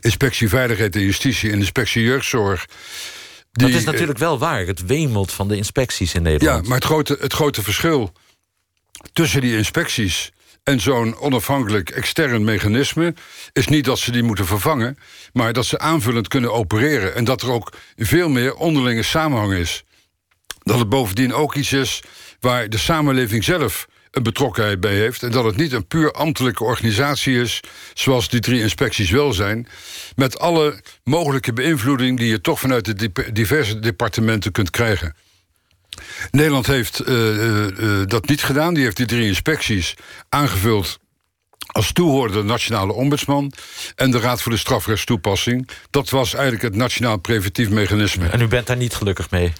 [0.00, 2.66] Inspectie Veiligheid en Justitie en Inspectie Jeugdzorg...
[3.52, 4.66] dat is natuurlijk wel waar.
[4.66, 6.62] Het wemelt van de inspecties in Nederland.
[6.62, 8.12] Ja, maar het grote, het grote verschil
[9.12, 10.30] tussen die inspecties
[10.62, 13.14] en zo'n onafhankelijk extern mechanisme
[13.52, 14.98] is niet dat ze die moeten vervangen,
[15.32, 19.84] maar dat ze aanvullend kunnen opereren en dat er ook veel meer onderlinge samenhang is.
[20.62, 22.02] Dat het bovendien ook iets is
[22.40, 25.22] waar de samenleving zelf een betrokkenheid bij heeft.
[25.22, 27.60] En dat het niet een puur ambtelijke organisatie is,
[27.94, 29.68] zoals die drie inspecties wel zijn.
[30.14, 35.14] Met alle mogelijke beïnvloeding die je toch vanuit de diverse departementen kunt krijgen.
[36.30, 38.74] Nederland heeft uh, uh, dat niet gedaan.
[38.74, 39.94] Die heeft die drie inspecties
[40.28, 40.98] aangevuld
[41.66, 43.52] als toehoorder de nationale ombudsman
[43.94, 45.68] en de Raad voor de Strafrechtstoepassing.
[45.90, 48.28] Dat was eigenlijk het nationaal preventief mechanisme.
[48.28, 49.52] En u bent daar niet gelukkig mee?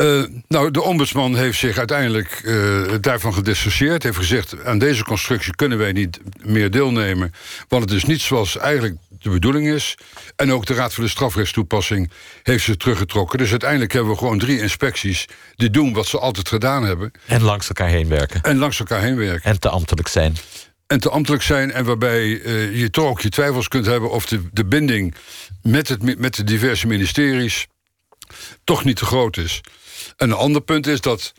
[0.00, 4.02] Uh, nou, de ombudsman heeft zich uiteindelijk uh, daarvan gedissocieerd.
[4.02, 7.32] Heeft gezegd, aan deze constructie kunnen wij niet meer deelnemen...
[7.68, 9.94] want het is niet zoals eigenlijk de bedoeling is.
[10.36, 12.10] En ook de Raad voor de Strafrechtstoepassing
[12.42, 13.38] heeft ze teruggetrokken.
[13.38, 15.26] Dus uiteindelijk hebben we gewoon drie inspecties...
[15.56, 17.12] die doen wat ze altijd gedaan hebben.
[17.26, 18.40] En langs elkaar heen werken.
[18.42, 19.50] En langs elkaar heen werken.
[19.50, 20.36] En te ambtelijk zijn.
[20.86, 24.10] En te ambtelijk zijn en waarbij uh, je toch ook je twijfels kunt hebben...
[24.10, 25.14] of de, de binding
[25.62, 27.66] met, het, met de diverse ministeries
[28.64, 29.60] toch niet te groot is.
[30.16, 31.32] Een ander punt is dat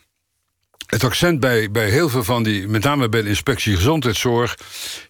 [0.86, 4.58] het accent bij, bij heel veel van die, met name bij de inspectie gezondheidszorg,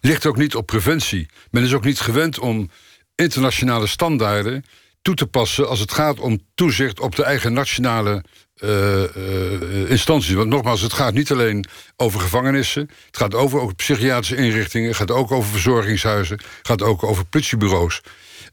[0.00, 1.28] ligt ook niet op preventie.
[1.50, 2.70] Men is ook niet gewend om
[3.14, 4.64] internationale standaarden
[5.02, 8.24] toe te passen als het gaat om toezicht op de eigen nationale
[8.56, 10.34] uh, uh, instanties.
[10.34, 11.64] Want nogmaals, het gaat niet alleen
[11.96, 16.82] over gevangenissen, het gaat over ook psychiatrische inrichtingen, het gaat ook over verzorgingshuizen, het gaat
[16.82, 18.00] ook over politiebureaus.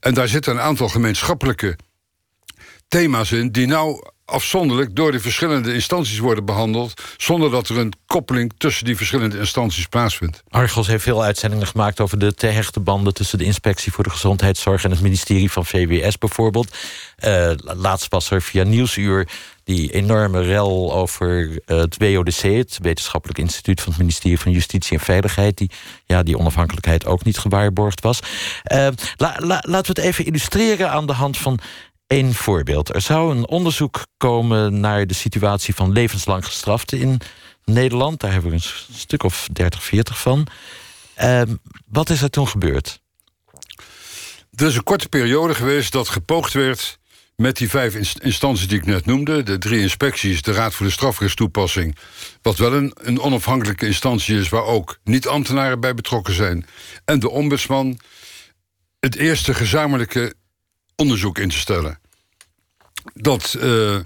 [0.00, 1.76] En daar zitten een aantal gemeenschappelijke
[2.88, 7.02] thema's in die nou afzonderlijk door de verschillende instanties worden behandeld...
[7.16, 10.42] zonder dat er een koppeling tussen die verschillende instanties plaatsvindt.
[10.48, 13.14] Argos heeft veel uitzendingen gemaakt over de te hechte banden...
[13.14, 16.76] tussen de Inspectie voor de Gezondheidszorg en het ministerie van VWS bijvoorbeeld.
[17.24, 19.28] Uh, laatst was er via Nieuwsuur
[19.64, 22.42] die enorme rel over uh, het WODC...
[22.42, 25.56] het Wetenschappelijk Instituut van het ministerie van Justitie en Veiligheid...
[25.56, 25.70] die,
[26.06, 28.20] ja, die onafhankelijkheid ook niet gewaarborgd was.
[28.72, 31.58] Uh, la, laten we het even illustreren aan de hand van
[32.18, 32.94] Voorbeeld.
[32.94, 37.20] Er zou een onderzoek komen naar de situatie van levenslang gestraften in
[37.64, 38.20] Nederland.
[38.20, 40.46] Daar hebben we een stuk of 30, 40 van.
[41.22, 41.42] Uh,
[41.86, 43.00] wat is er toen gebeurd?
[44.54, 46.98] Er is een korte periode geweest dat gepoogd werd
[47.36, 50.92] met die vijf instanties die ik net noemde, de drie inspecties, de Raad voor de
[50.92, 51.96] Strafrechtstoepassing,
[52.42, 56.66] wat wel een, een onafhankelijke instantie is waar ook niet-ambtenaren bij betrokken zijn,
[57.04, 57.98] en de ombudsman,
[59.00, 60.34] het eerste gezamenlijke
[60.96, 61.99] onderzoek in te stellen.
[63.14, 63.96] Dat, uh,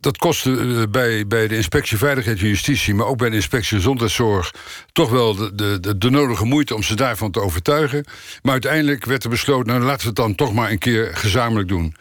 [0.00, 2.94] dat kostte uh, bij, bij de inspectie Veiligheid en Justitie...
[2.94, 4.54] maar ook bij de inspectie Gezondheidszorg...
[4.92, 8.04] toch wel de, de, de, nodige moeite om ze daarvan te overtuigen.
[8.42, 9.66] Maar uiteindelijk werd er besloten...
[9.66, 11.94] nou, laten we het dan toch maar een keer gezamenlijk doen.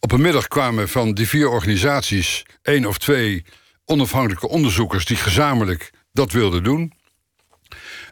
[0.00, 2.42] Op een middag kwamen van die vier organisaties...
[2.62, 3.44] één of twee
[3.84, 5.04] onafhankelijke onderzoekers...
[5.04, 6.92] die gezamenlijk dat wilden doen.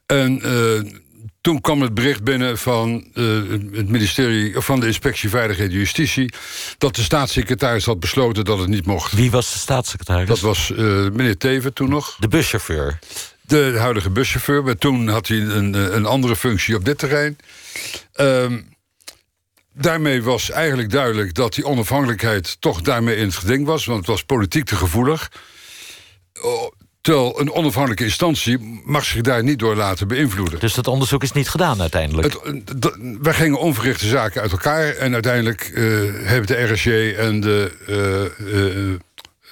[0.07, 0.93] En uh,
[1.41, 3.25] toen kwam het bericht binnen van uh,
[3.73, 6.35] het ministerie van de Inspectie Veiligheid en Justitie
[6.79, 9.13] dat de staatssecretaris had besloten dat het niet mocht.
[9.13, 10.29] Wie was de staatssecretaris?
[10.29, 12.17] Dat was uh, meneer Teven toen nog.
[12.19, 12.99] De buschauffeur.
[13.41, 17.39] De huidige buschauffeur, maar toen had hij een, een andere functie op dit terrein.
[18.17, 18.47] Uh,
[19.75, 24.09] daarmee was eigenlijk duidelijk dat die onafhankelijkheid toch daarmee in het geding was, want het
[24.09, 25.31] was politiek te gevoelig.
[26.43, 26.73] Oh,
[27.09, 30.61] terwijl een onafhankelijke instantie mag zich daar niet door laten beïnvloeden.
[30.61, 32.33] Dus dat onderzoek is niet gedaan uiteindelijk?
[32.33, 35.81] Het, wij gingen onverrichte zaken uit elkaar en uiteindelijk uh,
[36.27, 37.73] hebben de RSJ en de,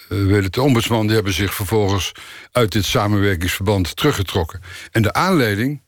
[0.08, 2.12] uh, de ombudsman die hebben zich vervolgens
[2.52, 4.60] uit dit samenwerkingsverband teruggetrokken.
[4.90, 5.82] En de aanleiding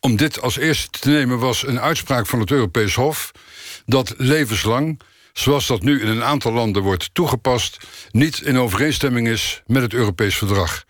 [0.00, 3.32] om dit als eerste te nemen was een uitspraak van het Europees Hof
[3.86, 5.00] dat levenslang,
[5.38, 9.92] zoals dat nu in een aantal landen wordt toegepast, niet in overeenstemming is met het
[9.92, 10.84] Europees Verdrag.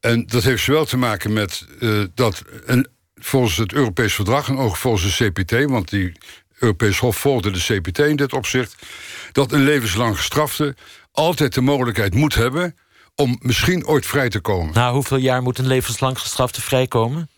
[0.00, 4.58] En dat heeft zowel te maken met uh, dat een, volgens het Europees Verdrag en
[4.58, 6.12] ook volgens de CPT, want die
[6.58, 8.74] Europees Hof volgde de CPT in dit opzicht,
[9.32, 10.76] dat een levenslang gestrafte
[11.12, 12.76] altijd de mogelijkheid moet hebben
[13.14, 14.74] om misschien ooit vrij te komen.
[14.74, 17.28] Na hoeveel jaar moet een levenslang gestrafte vrijkomen?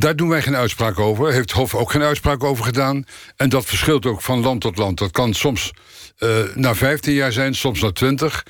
[0.00, 1.32] Daar doen wij geen uitspraak over.
[1.32, 3.04] Heeft Hof ook geen uitspraak over gedaan.
[3.36, 4.98] En dat verschilt ook van land tot land.
[4.98, 5.72] Dat kan soms
[6.18, 8.46] uh, na 15 jaar zijn, soms na 20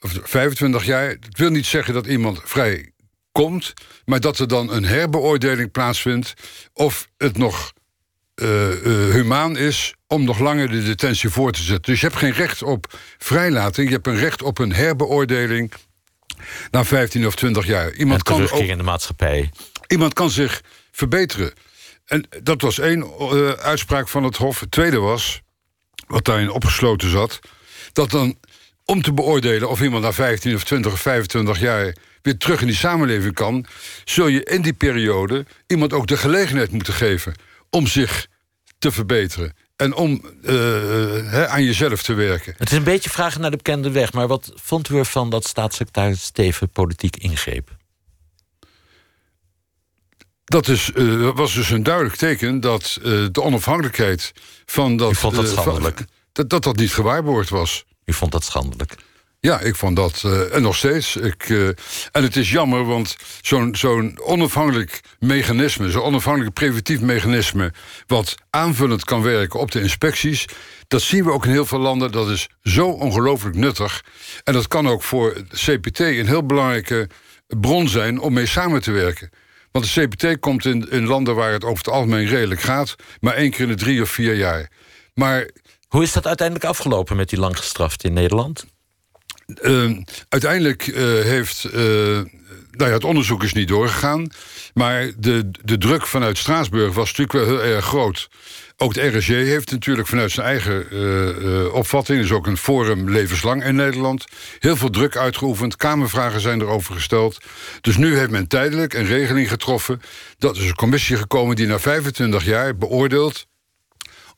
[0.00, 1.08] of 25 jaar.
[1.08, 2.92] Het wil niet zeggen dat iemand vrij
[3.32, 3.72] komt,
[4.04, 6.34] maar dat er dan een herbeoordeling plaatsvindt
[6.72, 7.72] of het nog
[8.42, 11.92] uh, uh, humaan is om nog langer de detentie voor te zetten.
[11.92, 15.72] Dus je hebt geen recht op vrijlating, je hebt een recht op een herbeoordeling
[16.70, 17.92] na 15 of 20 jaar.
[17.92, 19.50] Iemand kan ook, in de maatschappij.
[19.86, 21.52] Iemand kan zich verbeteren.
[22.04, 24.60] En dat was één uh, uitspraak van het Hof.
[24.60, 25.40] Het tweede was,
[26.06, 27.38] wat daarin opgesloten zat,
[27.92, 28.38] dat dan
[28.84, 32.66] om te beoordelen of iemand na 15 of 20 of 25 jaar weer terug in
[32.66, 33.66] die samenleving kan,
[34.04, 37.34] zul je in die periode iemand ook de gelegenheid moeten geven
[37.70, 38.26] om zich
[38.78, 39.52] te verbeteren.
[39.76, 42.54] En om uh, aan jezelf te werken.
[42.56, 44.12] Het is een beetje vragen naar de bekende weg.
[44.12, 47.70] Maar wat vond u ervan dat staatssecretaris Steven politiek ingreep?
[50.52, 54.32] Dat is, uh, was dus een duidelijk teken dat uh, de onafhankelijkheid
[54.64, 55.16] van dat.
[55.16, 55.96] Vond dat schandelijk?
[55.96, 57.84] Van, dat, dat dat niet gewaarborgd was.
[58.04, 58.94] U vond dat schandelijk?
[59.40, 60.22] Ja, ik vond dat.
[60.26, 61.16] Uh, en nog steeds.
[61.16, 61.48] Ik,
[62.12, 67.72] en het is jammer, want zo'n zo'n onafhankelijk mechanisme, zo'n onafhankelijk preventief mechanisme,
[68.06, 70.44] wat aanvullend kan werken op de inspecties,
[70.88, 72.12] dat zien we ook in heel veel landen.
[72.12, 74.04] Dat is zo ongelooflijk nuttig.
[74.44, 77.08] En dat kan ook voor CPT een heel belangrijke
[77.46, 79.30] bron zijn om mee samen te werken.
[79.72, 83.34] Want de CPT komt in, in landen waar het over het algemeen redelijk gaat, maar
[83.34, 84.70] één keer in de drie of vier jaar.
[85.14, 85.50] Maar.
[85.88, 88.66] Hoe is dat uiteindelijk afgelopen met die langgestrafte in Nederland?
[89.46, 91.64] Uh, uiteindelijk uh, heeft.
[91.64, 91.72] Uh,
[92.70, 94.28] nou ja, het onderzoek is niet doorgegaan.
[94.74, 98.28] Maar de, de druk vanuit Straatsburg was natuurlijk wel heel erg groot.
[98.82, 102.22] Ook de RSJ heeft natuurlijk vanuit zijn eigen uh, uh, opvatting...
[102.22, 104.24] is ook een forum levenslang in Nederland...
[104.58, 107.38] heel veel druk uitgeoefend, kamervragen zijn erover gesteld.
[107.80, 110.00] Dus nu heeft men tijdelijk een regeling getroffen...
[110.38, 113.46] dat is een commissie gekomen die na 25 jaar beoordeelt...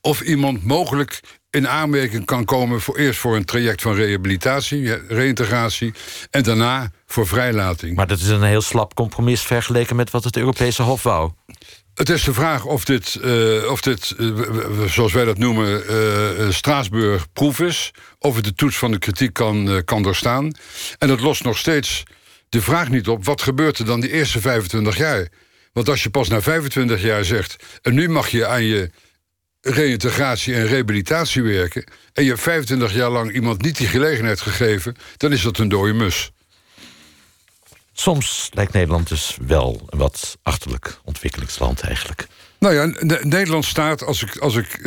[0.00, 2.80] of iemand mogelijk in aanmerking kan komen...
[2.80, 5.92] voor eerst voor een traject van rehabilitatie, reïntegratie...
[6.30, 7.96] en daarna voor vrijlating.
[7.96, 11.30] Maar dat is een heel slap compromis vergeleken met wat het Europese Hof wou.
[11.94, 16.50] Het is de vraag of dit, uh, of dit uh, zoals wij dat noemen, uh,
[16.50, 17.90] Straatsburg proef is.
[18.18, 20.52] Of het de toets van de kritiek kan, kan doorstaan.
[20.98, 22.02] En dat lost nog steeds
[22.48, 23.24] de vraag niet op...
[23.24, 25.28] wat gebeurt er dan die eerste 25 jaar?
[25.72, 27.56] Want als je pas na 25 jaar zegt...
[27.82, 28.90] en nu mag je aan je
[29.60, 31.84] reïntegratie en rehabilitatie werken...
[32.12, 34.96] en je hebt 25 jaar lang iemand niet die gelegenheid gegeven...
[35.16, 36.32] dan is dat een dode mus.
[37.96, 42.26] Soms lijkt Nederland dus wel een wat achterlijk ontwikkelingsland eigenlijk.
[42.58, 42.84] Nou ja,
[43.22, 44.84] Nederland staat, als ik, als ik uh,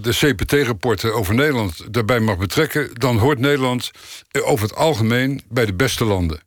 [0.00, 3.90] de CPT-rapporten over Nederland daarbij mag betrekken, dan hoort Nederland
[4.32, 6.40] over het algemeen bij de beste landen.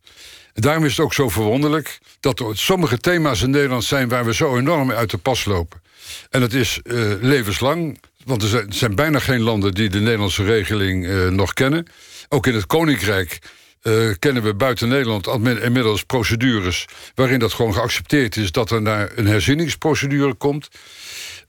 [0.54, 4.26] En daarom is het ook zo verwonderlijk dat er sommige thema's in Nederland zijn waar
[4.26, 5.82] we zo enorm uit de pas lopen.
[6.30, 10.00] En dat is uh, levenslang, want er zijn, er zijn, bijna geen landen die de
[10.00, 11.88] Nederlandse regeling nog kennen.
[12.30, 13.40] Ook in het Koninkrijk
[13.84, 19.12] uh, kennen we buiten Nederland inmiddels procedures waarin dat gewoon geaccepteerd is dat er naar
[19.16, 20.68] een herzieningsprocedure komt.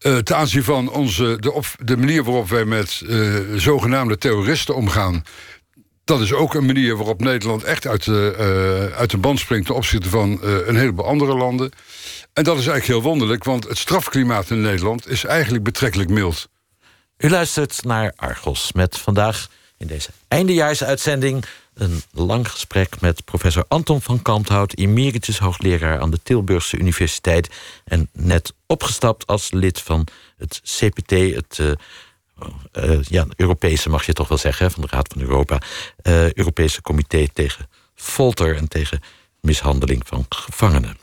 [0.00, 1.36] Uh, ten aanzien van onze,
[1.84, 5.24] de, manier waarop wij met uh, zogenaamde terroristen omgaan.
[6.04, 8.08] Dat is ook een manier waarop Nederland echt uit
[8.96, 11.70] uit de band springt ten opzichte van een heleboel andere landen.
[12.32, 16.48] En dat is eigenlijk heel wonderlijk, want het strafklimaat in Nederland is eigenlijk betrekkelijk mild.
[17.18, 21.44] U luistert naar Argos met vandaag in deze eindejaarsuitzending
[21.80, 24.74] Een lang gesprek met professor Anton van Kalmthout...
[24.74, 27.50] emeritus hoogleraar aan de Tilburgse Universiteit...
[27.84, 31.10] en net opgestapt als lid van het CPT...
[31.10, 35.58] het uh, ja, Europese, mag je toch wel zeggen, van de Raad van Europa...
[36.02, 39.00] Uh, Europese Comité tegen folter en tegen
[39.40, 40.98] mishandeling van gevangenen.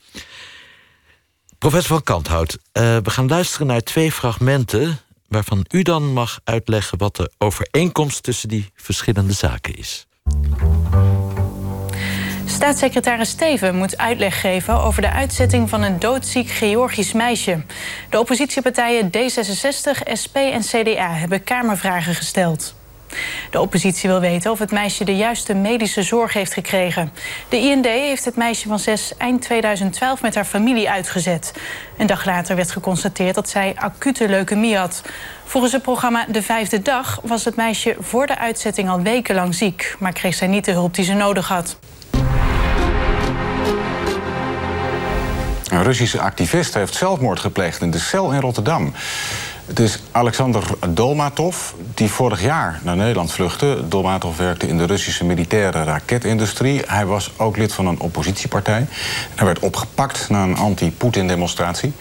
[1.58, 7.16] Professor van Kanthout, we gaan luisteren naar twee fragmenten waarvan u dan mag uitleggen wat
[7.16, 10.07] de overeenkomst tussen die verschillende zaken is.
[12.58, 17.62] Staatssecretaris Steven moet uitleg geven over de uitzetting van een doodziek Georgisch meisje.
[18.10, 22.76] De oppositiepartijen D66, SP en CDA hebben Kamervragen gesteld.
[23.52, 27.12] De oppositie wil weten of het meisje de juiste medische zorg heeft gekregen.
[27.50, 31.54] De IND heeft het meisje van 6 eind 2012 met haar familie uitgezet.
[31.98, 35.02] Een dag later werd geconstateerd dat zij acute leukemie had.
[35.46, 39.96] Volgens het programma De Vijfde Dag was het meisje voor de uitzetting al wekenlang ziek,
[40.00, 41.78] maar kreeg zij niet de hulp die ze nodig had.
[45.70, 48.94] Een Russische activist heeft zelfmoord gepleegd in de cel in Rotterdam.
[49.68, 51.58] Het is Alexander Dolmatov,
[51.94, 53.84] die vorig jaar naar Nederland vluchtte.
[53.88, 56.82] Dolmatov werkte in de Russische militaire raketindustrie.
[56.86, 58.88] Hij was ook lid van een oppositiepartij.
[59.36, 61.94] Hij werd opgepakt na een anti-Poetin-demonstratie.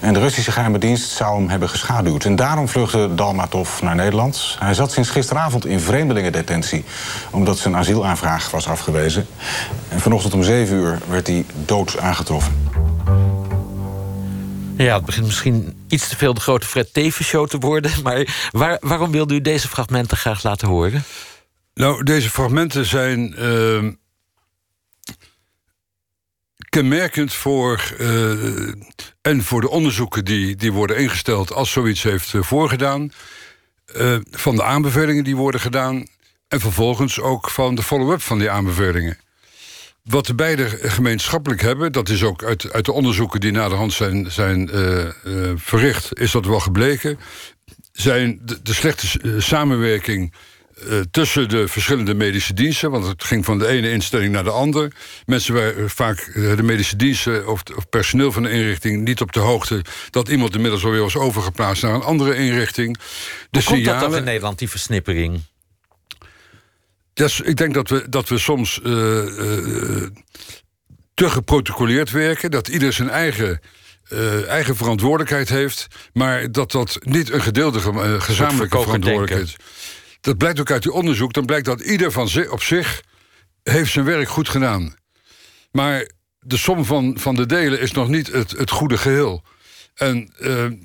[0.00, 2.24] En de Russische geheime dienst zou hem hebben geschaduwd.
[2.24, 4.56] En daarom vluchtte Dolmatov naar Nederland.
[4.58, 6.84] Hij zat sinds gisteravond in vreemdelingendetentie...
[7.30, 9.26] omdat zijn asielaanvraag was afgewezen.
[9.88, 12.71] En vanochtend om 7 uur werd hij dood aangetroffen.
[14.76, 17.92] Ja, het begint misschien iets te veel de grote Fred Teven show te worden.
[18.02, 21.04] Maar waar, waarom wilde u deze fragmenten graag laten horen?
[21.74, 23.88] Nou, deze fragmenten zijn uh,
[26.68, 27.94] kenmerkend voor.
[28.00, 28.72] Uh,
[29.22, 33.12] en voor de onderzoeken die, die worden ingesteld als zoiets heeft uh, voorgedaan.
[34.30, 36.06] van de aanbevelingen die worden gedaan.
[36.48, 39.18] En vervolgens ook van de follow-up van die aanbevelingen.
[40.02, 43.74] Wat de beide gemeenschappelijk hebben, dat is ook uit, uit de onderzoeken die na de
[43.74, 47.18] hand zijn, zijn uh, uh, verricht, is dat wel gebleken.
[47.92, 50.32] Zijn de, de slechte uh, samenwerking
[51.10, 54.90] tussen de verschillende medische diensten, want het ging van de ene instelling naar de andere.
[55.26, 59.40] Mensen waren vaak de medische diensten of, of, personeel van de inrichting niet op de
[59.40, 62.96] hoogte dat iemand inmiddels alweer was overgeplaatst naar een andere inrichting.
[62.96, 63.02] De
[63.50, 65.40] Hoe signalen, komt dat in Nederland, die versnippering?
[67.14, 70.06] Dus ik denk dat we, dat we soms uh, uh,
[71.14, 72.50] te geprotocoleerd werken.
[72.50, 73.60] Dat ieder zijn eigen,
[74.12, 75.86] uh, eigen verantwoordelijkheid heeft.
[76.12, 77.80] Maar dat dat niet een gedeelde
[78.20, 79.56] gezamenlijke verantwoordelijkheid is.
[80.20, 81.32] Dat blijkt ook uit uw onderzoek.
[81.32, 83.02] Dan blijkt dat ieder van zich, op zich
[83.62, 84.94] heeft zijn werk goed gedaan.
[85.70, 89.44] Maar de som van, van de delen is nog niet het, het goede geheel.
[89.94, 90.32] En,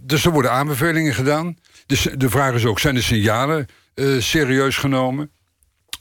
[0.04, 1.58] dus er worden aanbevelingen gedaan.
[1.86, 3.68] Dus de vraag is ook, zijn de signalen
[4.20, 5.32] serieus genomen?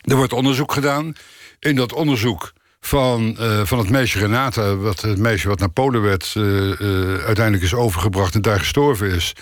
[0.01, 1.14] Er wordt onderzoek gedaan.
[1.59, 6.03] In dat onderzoek van, uh, van het meisje Renata, wat, het meisje wat naar Polen
[6.03, 9.33] werd, uh, uh, uiteindelijk is overgebracht en daar gestorven is.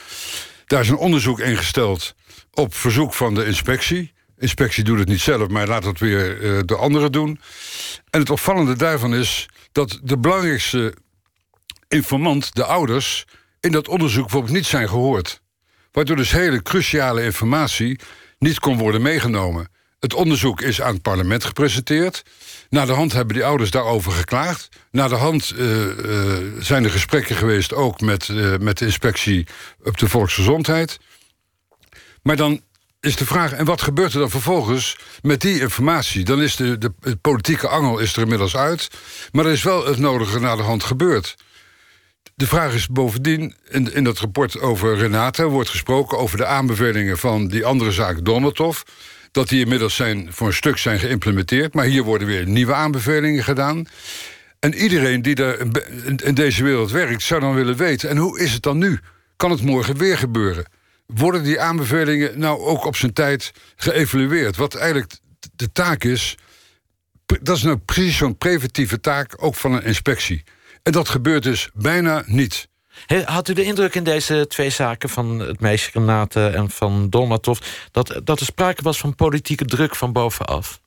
[0.67, 2.15] Daar is een onderzoek ingesteld
[2.53, 4.13] op verzoek van de inspectie.
[4.39, 7.41] Inspectie doet het niet zelf, maar laat het weer de anderen doen.
[8.11, 10.95] En het opvallende daarvan is dat de belangrijkste
[11.89, 13.25] informant, de ouders,
[13.61, 15.41] in dat onderzoek bijvoorbeeld niet zijn gehoord.
[15.93, 17.99] Waardoor dus hele cruciale informatie
[18.39, 19.69] niet kon worden meegenomen.
[20.05, 22.23] Het onderzoek is aan het parlement gepresenteerd.
[22.71, 24.69] Na de hand hebben die ouders daarover geklaagd.
[24.91, 29.47] Na de hand uh, uh, zijn er gesprekken geweest ook met, uh, met de inspectie
[29.83, 30.99] op de volksgezondheid.
[32.23, 32.61] Maar dan
[33.01, 36.25] is de vraag, en wat gebeurt er dan vervolgens met die informatie?
[36.25, 38.89] Dan is de, de, politieke angel is er inmiddels uit.
[39.33, 41.35] Maar er is wel het nodige na de hand gebeurd.
[42.35, 45.45] De vraag is bovendien, in, in dat rapport over Renate...
[45.45, 48.81] wordt gesproken over de aanbevelingen van die andere zaak Donatov
[49.35, 51.75] dat die inmiddels zijn, voor een stuk zijn geïmplementeerd.
[51.75, 53.87] Maar hier worden weer nieuwe aanbevelingen gedaan.
[54.61, 55.67] En iedereen die er
[56.25, 58.09] in deze wereld werkt, zou dan willen weten...
[58.09, 59.01] en hoe is het dan nu?
[59.37, 60.65] Kan het morgen weer gebeuren?
[61.07, 64.57] Worden die aanbevelingen nou ook op zijn tijd geëvalueerd?
[64.57, 65.13] Wat eigenlijk
[65.57, 66.37] de taak is...
[67.43, 70.45] dat is nou precies zo'n preventieve taak, ook van een inspectie.
[70.83, 72.69] En dat gebeurt dus bijna niet.
[73.25, 77.59] Had u de indruk in deze twee zaken van het meisje Renate en van Dolmatov...
[77.91, 80.83] Dat, dat er sprake was van politieke druk van bovenaf?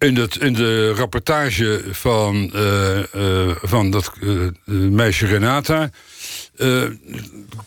[0.00, 4.48] In, het, in de rapportage van, uh, uh, van dat uh,
[4.90, 5.90] meisje Renata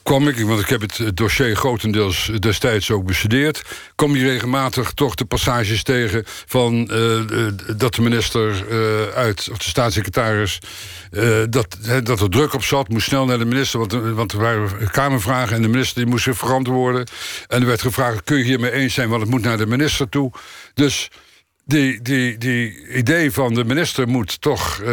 [0.03, 3.61] kwam ik, want ik heb het dossier grotendeels destijds ook bestudeerd,
[3.95, 6.85] kom je regelmatig toch de passages tegen van
[7.77, 8.65] dat de minister
[9.15, 10.59] uit, of de staatssecretaris,
[11.49, 14.91] dat, dat er druk op zat, moest snel naar de minister, want, want er waren
[14.91, 17.07] kamervragen en de minister die moest zich verantwoorden.
[17.47, 20.09] En er werd gevraagd: kun je hiermee eens zijn, want het moet naar de minister
[20.09, 20.31] toe.
[20.73, 21.09] Dus
[21.65, 24.87] die, die, die idee van de minister moet toch uh,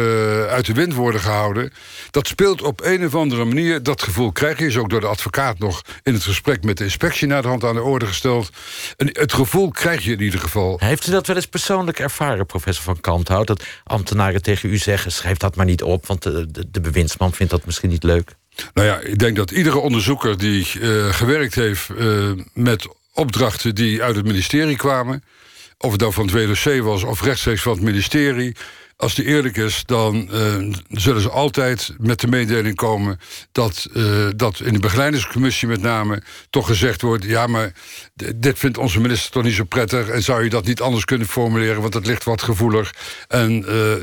[0.45, 1.73] uit de wind worden gehouden.
[2.11, 3.83] Dat speelt op een of andere manier.
[3.83, 4.65] Dat gevoel krijg je.
[4.65, 7.63] Is ook door de advocaat nog in het gesprek met de inspectie naar de hand
[7.63, 8.49] aan de orde gesteld.
[8.97, 10.77] En het gevoel krijg je in ieder geval.
[10.79, 13.47] Heeft u dat wel eens persoonlijk ervaren, professor van Kanthout?
[13.47, 17.33] Dat ambtenaren tegen u zeggen: schrijf dat maar niet op, want de, de, de bewindsman
[17.33, 18.35] vindt dat misschien niet leuk.
[18.73, 24.03] Nou ja, ik denk dat iedere onderzoeker die uh, gewerkt heeft uh, met opdrachten die
[24.03, 25.23] uit het ministerie kwamen
[25.81, 28.55] of het nou van het WDC was of rechtstreeks van het ministerie.
[28.95, 33.19] Als die eerlijk is, dan uh, zullen ze altijd met de mededeling komen
[33.51, 37.73] dat, uh, dat in de begeleidingscommissie met name toch gezegd wordt: ja, maar
[38.35, 41.27] dit vindt onze minister toch niet zo prettig en zou je dat niet anders kunnen
[41.27, 42.93] formuleren, want het ligt wat gevoelig.
[43.27, 43.51] En.
[43.51, 43.93] Uh,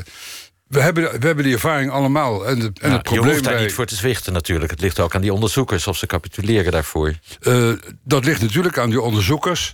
[0.67, 2.47] we hebben, we hebben die ervaring allemaal.
[2.47, 4.71] En, de, en het probleem je hoeft daar niet voor te zwichten natuurlijk.
[4.71, 7.13] Het ligt ook aan die onderzoekers of ze capituleren daarvoor.
[8.03, 9.73] Dat ligt natuurlijk aan die onderzoekers.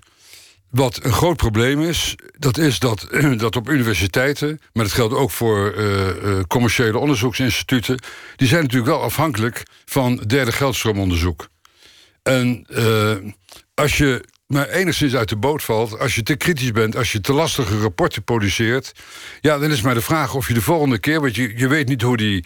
[0.69, 3.07] Wat een groot probleem is, dat is dat,
[3.37, 7.99] dat op universiteiten, maar dat geldt ook voor uh, uh, commerciële onderzoeksinstituten,
[8.35, 11.47] die zijn natuurlijk wel afhankelijk van derde geldstroomonderzoek.
[12.23, 13.11] En uh,
[13.73, 17.21] als je maar enigszins uit de boot valt, als je te kritisch bent, als je
[17.21, 18.91] te lastige rapporten produceert,
[19.41, 21.87] ja, dan is maar de vraag of je de volgende keer, want je, je weet
[21.87, 22.45] niet hoe die,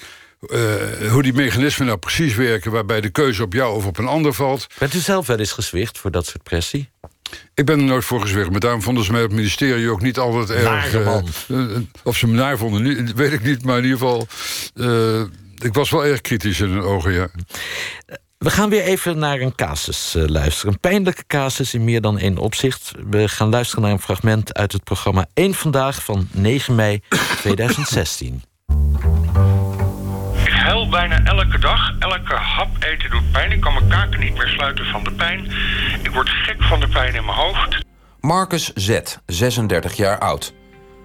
[1.11, 4.33] hoe die mechanismen nou precies werken, waarbij de keuze op jou of op een ander
[4.33, 4.67] valt.
[4.77, 6.89] Bent u zelf wel eens gezwicht voor dat soort pressie?
[7.53, 8.51] Ik ben er nooit voor gezwicht.
[8.51, 10.93] Maar daarom vonden ze mij op het ministerie ook niet altijd erg...
[11.47, 13.63] Uh, of ze me naar vonden, weet ik niet.
[13.63, 14.27] Maar in ieder geval...
[14.75, 15.21] Uh,
[15.61, 17.27] ik was wel erg kritisch in hun ogen, ja.
[18.37, 20.73] We gaan weer even naar een casus uh, luisteren.
[20.73, 22.91] Een pijnlijke casus in meer dan één opzicht.
[23.09, 27.01] We gaan luisteren naar een fragment uit het programma 1 Vandaag van 9 mei
[27.41, 28.43] 2016
[30.69, 31.93] huil bijna elke dag.
[31.99, 33.51] Elke hap eten doet pijn.
[33.51, 35.51] Ik kan mijn kaken niet meer sluiten van de pijn.
[36.01, 37.77] Ik word gek van de pijn in mijn hoofd.
[38.19, 40.53] Marcus Z, 36 jaar oud.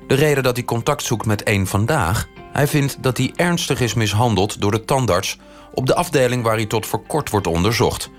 [0.07, 2.27] De reden dat hij contact zoekt met één vandaag...
[2.53, 5.39] hij vindt dat hij ernstig is mishandeld door de tandarts...
[5.73, 8.11] op de afdeling waar hij tot voor kort wordt onderzocht.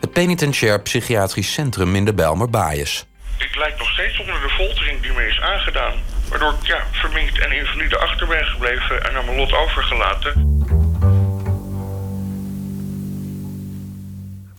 [0.00, 3.06] Het penitentiair psychiatrisch centrum in de Bijlmer-Baaiers.
[3.38, 5.94] Ik lijk nog steeds onder de foltering die me is aangedaan.
[6.28, 10.54] Waardoor ik ja, verminkt en invalide achter ben gebleven en aan mijn lot overgelaten.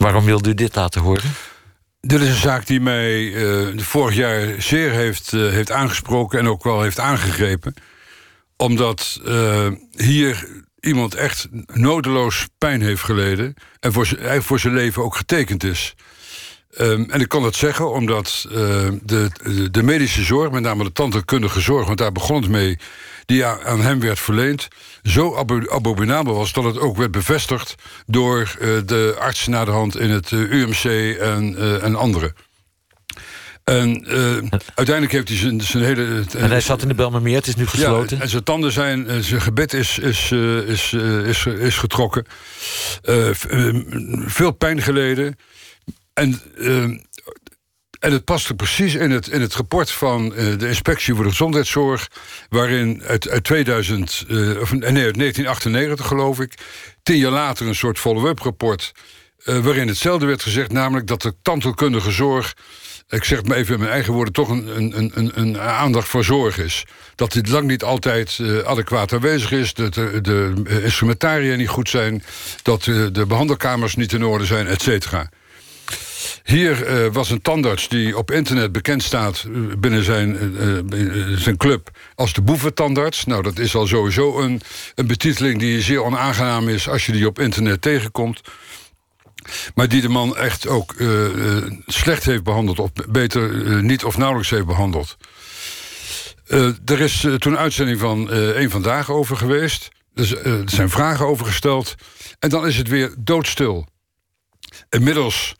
[0.05, 1.33] Waarom wilde u dit laten horen?
[2.01, 6.47] Dit is een zaak die mij uh, vorig jaar zeer heeft, uh, heeft aangesproken en
[6.47, 7.73] ook wel heeft aangegrepen.
[8.57, 10.47] Omdat uh, hier
[10.79, 15.95] iemand echt nodeloos pijn heeft geleden en voor, voor zijn leven ook getekend is.
[16.79, 18.45] Um, en ik kan dat zeggen omdat
[19.03, 19.29] de,
[19.71, 22.77] de medische zorg, met name de tandheelkundige zorg, want daar begon het mee,
[23.25, 24.67] die aan hem werd verleend,
[25.05, 25.35] zo
[25.69, 27.75] abominabel was dat het ook werd bevestigd
[28.05, 32.33] door uh, de artsen naar de hand in het uh, UMC en, uh, en anderen.
[33.63, 34.07] En
[34.75, 36.23] uiteindelijk heeft hij zijn, zijn hele.
[36.37, 38.17] en hij zat in de Belmermeer, het is nu gesloten.
[38.17, 40.31] Ja, en zijn tanden zijn, zijn gebed is, is,
[40.67, 40.93] is,
[41.25, 42.25] is, is getrokken.
[44.25, 45.37] veel pijn geleden.
[46.13, 46.41] En
[48.05, 51.29] en het paste precies in het, in het rapport van uh, de Inspectie voor de
[51.29, 52.09] Gezondheidszorg,
[52.49, 56.53] waarin uit, uit 2000, uh, of, nee, uit 1998 geloof ik,
[57.03, 58.91] tien jaar later een soort follow-up rapport,
[59.45, 62.53] uh, waarin hetzelfde werd gezegd, namelijk dat de tandheelkundige zorg,
[63.09, 66.07] ik zeg het maar even in mijn eigen woorden, toch een, een, een, een aandacht
[66.07, 66.85] voor zorg is.
[67.15, 72.23] Dat dit lang niet altijd adequaat aanwezig is, dat de, de instrumentaria niet goed zijn,
[72.61, 75.29] dat de, de behandelkamers niet in orde zijn, et cetera.
[76.43, 80.38] Hier uh, was een tandarts die op internet bekend staat eh, binnen zijn,
[80.93, 83.26] uh, zijn club als de boeventandarts.
[83.26, 84.61] Nou, dat is al sowieso een,
[84.95, 88.41] een betiteling die zeer onaangenaam is als je die op internet tegenkomt.
[89.76, 90.95] Maar die de man echt ook
[91.86, 95.17] slecht heeft behandeld, of beter niet of nauwelijks heeft behandeld.
[96.86, 99.89] er is toen een uitzending van één vandaag over geweest.
[100.13, 101.95] Dus, er zijn vragen over gesteld.
[102.39, 103.88] En dan is het weer doodstil.
[104.89, 105.55] Inmiddels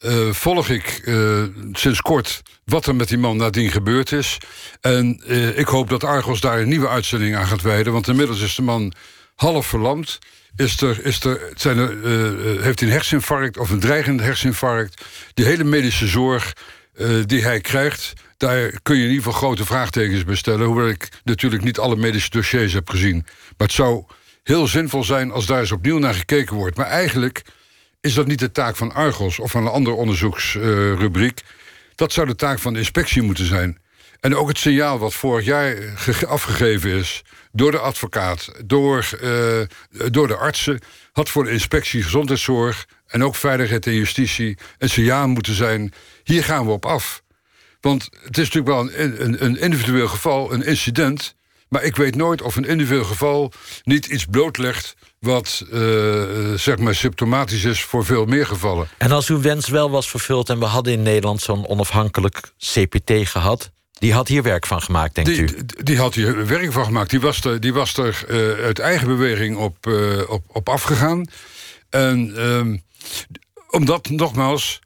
[0.00, 1.42] uh, volg ik uh,
[1.72, 4.38] sinds kort wat er met die man nadien gebeurd is.
[4.80, 7.92] En uh, ik hoop dat Argos daar een nieuwe uitzending aan gaat wijden.
[7.92, 8.92] Want inmiddels is de man
[9.34, 10.18] half verlamd.
[10.56, 11.88] Is er, is er, zijn er,
[12.62, 15.04] heeft hij een herseninfarct of een dreigende herseninfarct.
[15.34, 16.52] Die hele medische zorg
[17.26, 18.12] die hij krijgt...
[18.36, 20.66] daar kun je in ieder geval grote vraagtekens bij stellen.
[20.66, 23.14] Hoewel ik natuurlijk niet alle medische dossiers heb gezien.
[23.56, 24.04] Maar het zou
[24.42, 26.76] heel zinvol zijn als daar eens opnieuw naar gekeken wordt.
[26.76, 27.42] Maar eigenlijk
[28.06, 31.42] is dat niet de taak van Argos of van een andere onderzoeksrubriek?
[31.96, 33.78] dat zou de taak van de inspectie moeten zijn.
[34.20, 35.76] En ook het signaal wat vorig jaar
[36.26, 39.60] afgegeven is door de advocaat, door, uh,
[40.10, 40.80] door de artsen,
[41.12, 45.92] had voor de inspectie gezondheidszorg en ook veiligheid en justitie een signaal moeten zijn:
[46.24, 47.22] hier gaan we op af.
[47.80, 51.34] Want het is natuurlijk wel een, een, een individueel geval, een incident.
[51.68, 53.52] Maar ik weet nooit of een individueel geval
[53.84, 58.88] niet iets blootlegt wat uh, zeg maar symptomatisch is voor veel meer gevallen.
[58.98, 63.28] En als uw wens wel was vervuld en we hadden in Nederland zo'n onafhankelijk CPT
[63.28, 65.66] gehad, die had hier werk van gemaakt, denkt die, u?
[65.82, 67.10] Die had hier werk van gemaakt.
[67.10, 71.26] Die was er, die was er uh, uit eigen beweging op, uh, op, op afgegaan.
[71.90, 72.78] En uh,
[73.70, 74.80] omdat, nogmaals,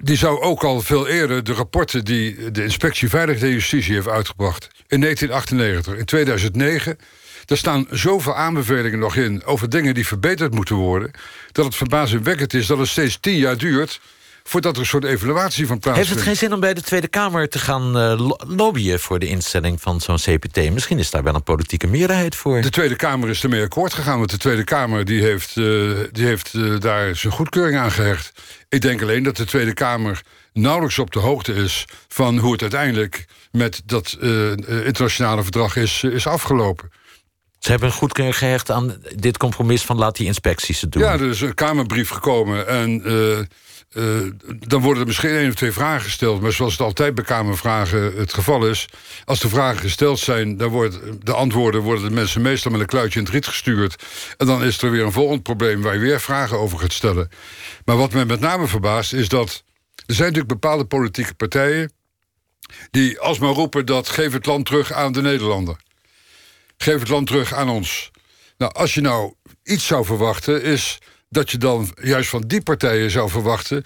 [0.00, 4.08] die zou ook al veel eerder de rapporten die de Inspectie Veiligheid en Justitie heeft
[4.08, 4.68] uitgebracht.
[4.86, 6.98] In 1998, in 2009.
[7.46, 11.10] Er staan zoveel aanbevelingen nog in over dingen die verbeterd moeten worden.
[11.52, 14.00] dat het verbazingwekkend is dat het steeds tien jaar duurt
[14.42, 16.08] voordat er een soort evaluatie van plaatsvindt.
[16.08, 19.00] Heeft het geen zin om bij de Tweede Kamer te gaan uh, lobbyen...
[19.00, 20.72] voor de instelling van zo'n CPT?
[20.72, 22.60] Misschien is daar wel een politieke meerderheid voor.
[22.60, 24.18] De Tweede Kamer is ermee akkoord gegaan...
[24.18, 28.32] want de Tweede Kamer die heeft, uh, die heeft uh, daar zijn goedkeuring aan gehecht.
[28.68, 30.22] Ik denk alleen dat de Tweede Kamer
[30.52, 31.84] nauwelijks op de hoogte is...
[32.08, 34.16] van hoe het uiteindelijk met dat
[34.84, 36.90] internationale verdrag is, is afgelopen.
[37.58, 41.02] Ze hebben een goedkeuring gehecht aan dit compromis van laat die inspecties het doen.
[41.02, 43.02] Ja, er is een Kamerbrief gekomen en
[43.96, 44.30] uh,
[44.66, 46.40] dan worden er misschien één of twee vragen gesteld.
[46.40, 48.88] Maar zoals het altijd bij Kamervragen het geval is...
[49.24, 51.80] als de vragen gesteld zijn, dan worden de antwoorden...
[51.80, 54.04] worden de mensen meestal met een kluitje in het riet gestuurd.
[54.36, 55.82] En dan is er weer een volgend probleem...
[55.82, 57.28] waar je weer vragen over gaat stellen.
[57.84, 59.64] Maar wat mij met name verbaast is dat...
[59.94, 61.92] er zijn natuurlijk bepaalde politieke partijen...
[62.90, 65.76] die alsmaar roepen dat geef het land terug aan de Nederlander.
[66.76, 68.10] Geef het land terug aan ons.
[68.58, 70.98] Nou, als je nou iets zou verwachten is
[71.30, 73.84] dat je dan juist van die partijen zou verwachten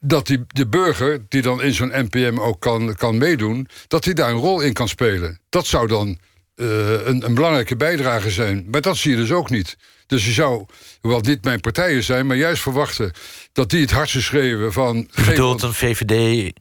[0.00, 4.14] dat die, de burger, die dan in zo'n NPM ook kan, kan meedoen, dat hij
[4.14, 5.40] daar een rol in kan spelen.
[5.48, 6.18] Dat zou dan
[6.56, 8.66] uh, een, een, belangrijke bijdrage zijn.
[8.70, 9.76] Maar dat zie je dus ook niet.
[10.06, 10.66] Dus je zou,
[11.00, 13.12] hoewel dit mijn partijen zijn, maar juist verwachten
[13.52, 15.08] dat die het hardste schreeuwen van.
[15.14, 16.52] Je bedoelt een VVD.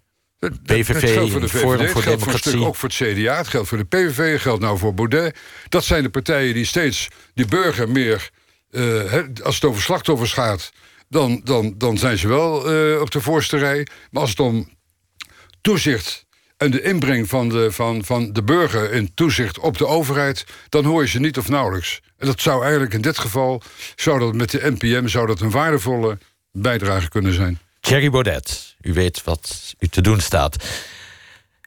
[0.66, 3.38] PVV, het geldt voor de VVD, het geldt voor een stuk ook voor het CDA,
[3.38, 5.38] het geldt voor de PVV, het geldt nou voor Baudet.
[5.70, 8.30] Dat zijn de partijen die steeds die burger meer
[8.72, 9.14] uh,
[9.44, 10.72] als het over slachtoffers gaat,
[11.10, 13.88] dan, dan, dan zijn ze wel uh, op de voorste rij.
[14.12, 14.70] Maar als het om
[15.62, 16.26] toezicht
[16.58, 20.86] en de inbreng van de, van, van de burger in toezicht op de overheid, dan
[20.86, 22.02] hoor je ze niet of nauwelijks.
[22.18, 23.62] En dat zou eigenlijk in dit geval,
[23.96, 26.18] zou dat met de NPM, zou dat een waardevolle
[26.52, 27.60] bijdrage kunnen zijn.
[27.80, 30.56] Thierry Baudet, u weet wat u te doen staat.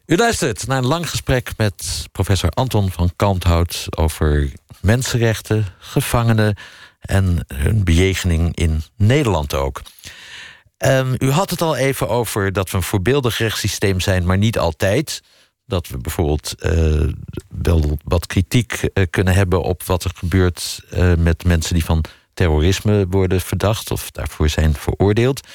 [0.07, 6.57] U luistert naar een lang gesprek met professor Anton van Kalmthout over mensenrechten, gevangenen
[7.05, 9.83] en hun bejegening in Nederland ook.
[10.79, 14.59] Um, u had het al even over dat we een voorbeeldig rechtssysteem zijn, maar niet
[14.59, 15.23] altijd.
[15.67, 17.13] Dat we bijvoorbeeld uh,
[17.49, 22.05] wel wat kritiek uh, kunnen hebben op wat er gebeurt uh, met mensen die van
[22.35, 25.47] terrorisme worden verdacht of daarvoor zijn veroordeeld.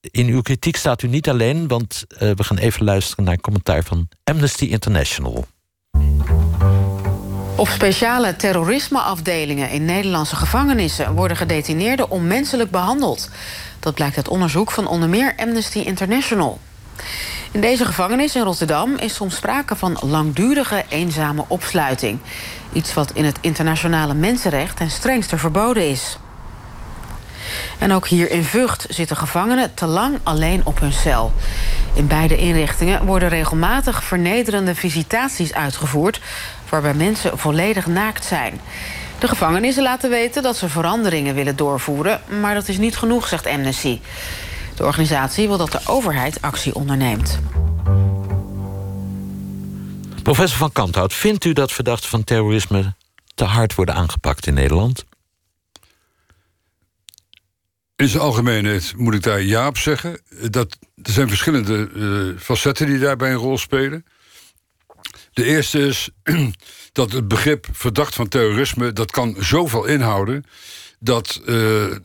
[0.00, 3.84] in uw kritiek staat u niet alleen, want we gaan even luisteren naar een commentaar
[3.84, 5.46] van Amnesty International.
[7.58, 13.30] Op speciale terrorismeafdelingen in Nederlandse gevangenissen worden gedetineerden onmenselijk behandeld.
[13.80, 16.58] Dat blijkt uit onderzoek van onder meer Amnesty International.
[17.50, 22.18] In deze gevangenis in Rotterdam is soms sprake van langdurige eenzame opsluiting.
[22.72, 26.18] Iets wat in het internationale mensenrecht ten strengste verboden is.
[27.78, 31.32] En ook hier in Vught zitten gevangenen te lang alleen op hun cel.
[31.94, 36.20] In beide inrichtingen worden regelmatig vernederende visitaties uitgevoerd
[36.70, 38.60] waarbij mensen volledig naakt zijn.
[39.18, 43.46] De gevangenissen laten weten dat ze veranderingen willen doorvoeren, maar dat is niet genoeg, zegt
[43.46, 44.00] Amnesty.
[44.74, 47.38] De organisatie wil dat de overheid actie onderneemt.
[50.22, 52.94] Professor van Kanthout, vindt u dat verdachten van terrorisme
[53.34, 55.04] te hard worden aangepakt in Nederland?
[57.96, 60.20] In zijn algemeenheid moet ik daar ja op zeggen.
[60.50, 64.04] Dat, er zijn verschillende uh, facetten die daarbij een rol spelen.
[65.38, 66.10] De eerste is
[66.92, 68.92] dat het begrip verdacht van terrorisme...
[68.92, 70.44] dat kan zoveel inhouden
[70.98, 71.40] dat...
[71.46, 71.96] Uh,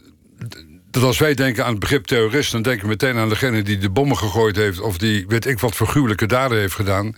[0.92, 2.52] dat als wij denken aan het begrip terrorist...
[2.52, 4.80] dan denken we meteen aan degene die de bommen gegooid heeft...
[4.80, 7.16] of die weet ik wat vergruwelijke daden heeft gedaan.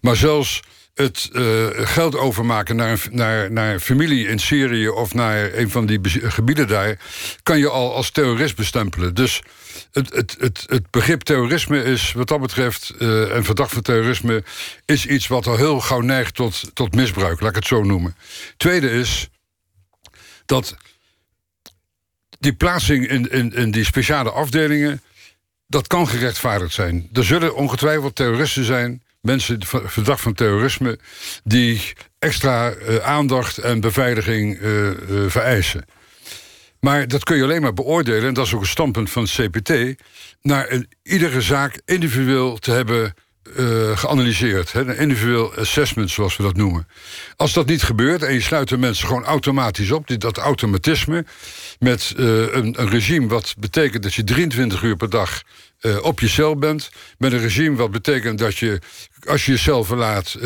[0.00, 0.62] Maar zelfs
[0.94, 4.88] het uh, geld overmaken naar, naar, naar familie in Syrië...
[4.88, 6.00] of naar een van die
[6.30, 6.98] gebieden daar...
[7.42, 9.14] kan je al als terrorist bestempelen.
[9.14, 9.42] Dus
[9.92, 12.94] het, het, het, het begrip terrorisme is wat dat betreft...
[12.98, 14.44] Uh, en verdacht van terrorisme...
[14.84, 18.16] is iets wat al heel gauw neigt tot, tot misbruik, laat ik het zo noemen.
[18.56, 19.28] Tweede is
[20.46, 20.76] dat
[22.38, 25.02] die plaatsing in, in, in die speciale afdelingen...
[25.66, 27.08] dat kan gerechtvaardigd zijn.
[27.12, 30.98] Er zullen ongetwijfeld terroristen zijn mensen verdacht van terrorisme...
[31.44, 34.90] die extra uh, aandacht en beveiliging uh,
[35.26, 35.84] vereisen.
[36.84, 39.32] Maar dat kun je alleen maar beoordelen, en dat is ook een standpunt van het
[39.32, 40.02] CPT...
[40.40, 43.14] naar iedere zaak individueel te hebben
[43.56, 44.72] uh, geanalyseerd.
[44.72, 46.88] Hè, een individueel assessment, zoals we dat noemen.
[47.36, 51.24] Als dat niet gebeurt en je sluit de mensen gewoon automatisch op, dat automatisme,
[51.78, 55.42] met uh, een, regime wat betekent dat je 23 uur per dag
[55.80, 58.80] uh, op je cel bent, met een regime wat betekent dat je,
[59.28, 60.36] als je je cel verlaat,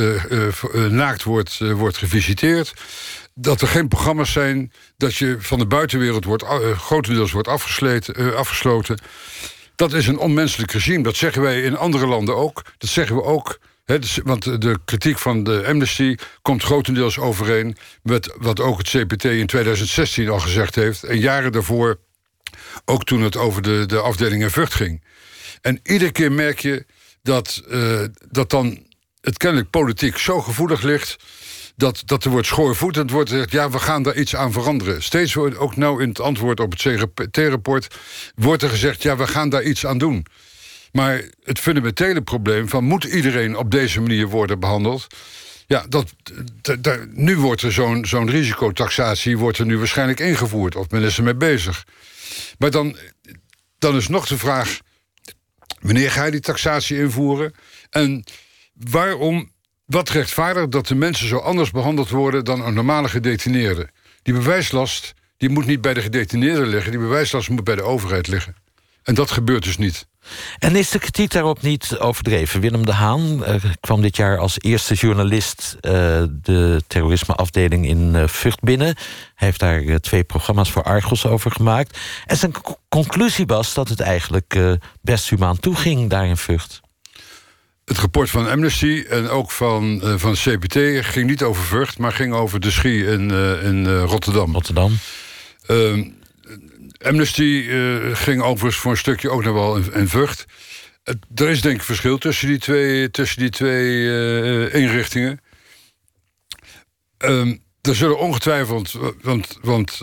[0.90, 2.72] naakt wordt, wordt gevisiteerd.
[3.38, 6.44] Dat er geen programma's zijn, dat je van de buitenwereld wordt,
[6.76, 9.00] grotendeels wordt afgesloten.
[9.74, 11.02] Dat is een onmenselijk regime.
[11.02, 12.62] Dat zeggen wij in andere landen ook.
[12.78, 13.58] Dat zeggen we ook.
[13.84, 19.24] Dus, want de kritiek van de Amnesty komt grotendeels overeen met wat ook het CPT
[19.24, 21.02] in 2016 al gezegd heeft.
[21.02, 21.98] En jaren daarvoor,
[22.84, 25.04] ook toen het over de, de afdeling in Vught ging.
[25.60, 26.86] En iedere keer merk je
[27.22, 28.86] dat, uh, dat dan
[29.20, 31.16] het kennelijk politiek zo gevoelig ligt
[31.76, 33.50] dat, dat er wordt schoorvoetend wordt gezegd...
[33.50, 35.02] ja, we gaan daar iets aan veranderen.
[35.02, 37.96] Steeds wordt ook nou in het antwoord op het CGT-rapport...
[38.34, 40.26] wordt er gezegd, ja, we gaan daar iets aan doen.
[40.92, 42.84] Maar het fundamentele probleem van...
[42.84, 45.06] moet iedereen op deze manier worden behandeld...
[45.68, 46.14] Ja, dat,
[47.12, 50.76] nu wordt er zo'n zo'n risicotaxatie wordt er nu waarschijnlijk ingevoerd.
[50.76, 51.86] Of men is er mee bezig.
[52.58, 52.96] Maar dan,
[53.78, 54.78] dan is nog de vraag...
[55.80, 57.54] wanneer ga je die taxatie invoeren?
[57.90, 58.24] En
[58.72, 59.50] waarom
[59.86, 63.88] wat rechtvaardigt dat de mensen zo anders behandeld worden dan een normale gedetineerde?
[64.22, 68.26] Die bewijslast die moet niet bij de gedetineerde liggen, die bewijslast moet bij de overheid
[68.26, 68.56] liggen.
[69.02, 70.06] En dat gebeurt dus niet.
[70.58, 72.60] En is de kritiek daarop niet overdreven?
[72.60, 75.92] Willem de Haan uh, kwam dit jaar als eerste journalist uh,
[76.30, 78.86] de terrorismeafdeling in uh, Vught binnen.
[79.34, 81.98] Hij heeft daar twee programma's voor Argos over gemaakt.
[82.26, 82.52] En zijn
[82.88, 84.58] conclusie was dat het eigenlijk
[85.02, 86.80] best humaan toeging daar in Vught.
[87.86, 92.12] Het rapport van Amnesty en ook van, uh, van CPT ging niet over Vught, maar
[92.12, 94.52] ging over de Schie in, uh, in uh, Rotterdam.
[94.52, 94.98] Rotterdam.
[95.66, 96.08] Ehm,
[97.02, 97.68] Amnesty
[98.12, 100.46] ging overigens voor een stukje ook nog wel in, in Vught.
[101.34, 105.40] er is denk ik verschil tussen die twee, tussen die twee inrichtingen.
[107.18, 109.98] Um, er zullen ongetwijfeld, want, want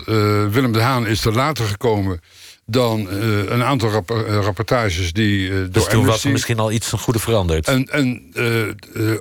[0.50, 2.20] Willem de Haan is er later gekomen
[2.66, 6.58] dan uh, een aantal rap uh, rapportages die uh, dus door toen was er misschien
[6.58, 7.68] al iets van goede veranderd.
[7.68, 8.32] En, en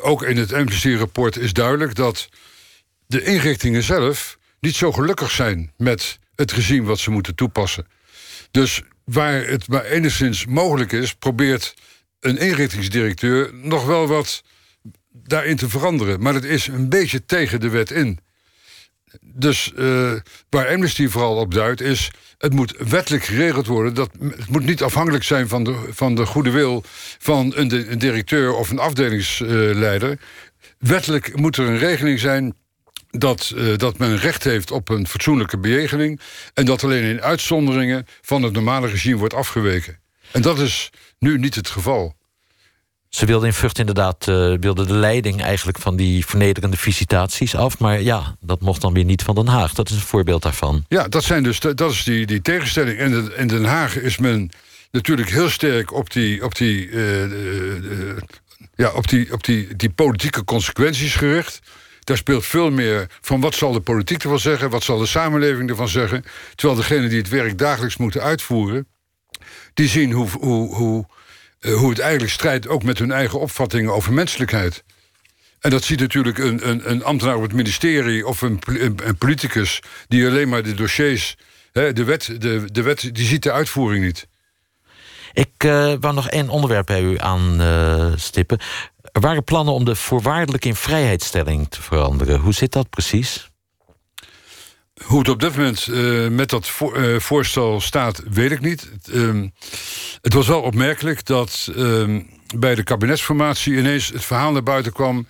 [0.02, 2.30] ook in het Amnesty-rapport is duidelijk dat
[3.06, 7.88] de inrichtingen zelf niet zo gelukkig zijn met het regime wat ze moeten toepassen.
[8.52, 11.74] Dus waar het maar enigszins mogelijk is, probeert
[12.20, 14.44] een inrichtingsdirecteur nog wel wat
[15.12, 16.22] daarin te veranderen.
[16.22, 18.20] Maar het is een beetje tegen de wet in.
[19.22, 19.72] Dus
[20.50, 22.12] waar Amnesty vooral op duidt is
[22.44, 23.94] het moet wettelijk geregeld worden.
[23.94, 26.84] Dat, het moet niet afhankelijk zijn van de, van de goede wil
[27.18, 30.20] van een, directeur of een afdelingsleider.
[30.80, 32.54] Wettelijk moet er een regeling zijn
[33.10, 36.20] dat, uh, dat men recht heeft op een fatsoenlijke bejegening.
[36.54, 40.00] En dat alleen in uitzonderingen van het normale regime wordt afgeweken.
[40.32, 40.90] En dat is
[41.20, 42.16] nu niet het geval.
[43.14, 47.80] Ze wilde in Vught inderdaad uh, de leiding eigenlijk van die vernederende visitaties af.
[47.80, 49.74] Maar ja, dat mocht dan weer niet van Den Haag.
[49.74, 50.86] Dat is een voorbeeld daarvan.
[50.88, 52.98] Ja, dat, zijn dus, dat is die, die tegenstelling.
[52.98, 54.50] En in Den Haag is men
[54.92, 58.18] natuurlijk heel sterk op die, op die, uh, uh,
[58.76, 61.60] ja, op die, op die, die politieke consequenties gericht.
[62.00, 65.70] Daar speelt veel meer van wat zal de politiek ervan zeggen, wat zal de samenleving
[65.70, 66.24] ervan zeggen.
[66.56, 68.88] Terwijl degenen die het werk dagelijks moeten uitvoeren,
[69.74, 71.22] die zien hoe, hoe, hoe eh,
[71.72, 74.84] hoe het eigenlijk strijdt ook met hun eigen opvattingen over menselijkheid.
[75.60, 79.82] En dat ziet natuurlijk een, een, een ambtenaar op het ministerie of een, een, politicus
[80.08, 81.38] die alleen maar de dossiers,
[81.72, 84.28] hè, de, wet, de, de wet, die ziet de uitvoering niet.
[85.34, 88.58] Ik uh, wou nog één onderwerp bij u aanstippen.
[88.60, 88.66] Uh,
[89.12, 92.40] er waren plannen om de voorwaardelijke in vrijheidstelling te veranderen.
[92.40, 93.52] Hoe zit dat precies?
[95.02, 98.90] Hoe het op dit moment uh, met dat uh, voorstel staat, weet ik niet.
[98.92, 99.10] Het,
[100.22, 105.28] het was wel opmerkelijk dat um, bij de kabinetsformatie ineens het verhaal naar buiten kwam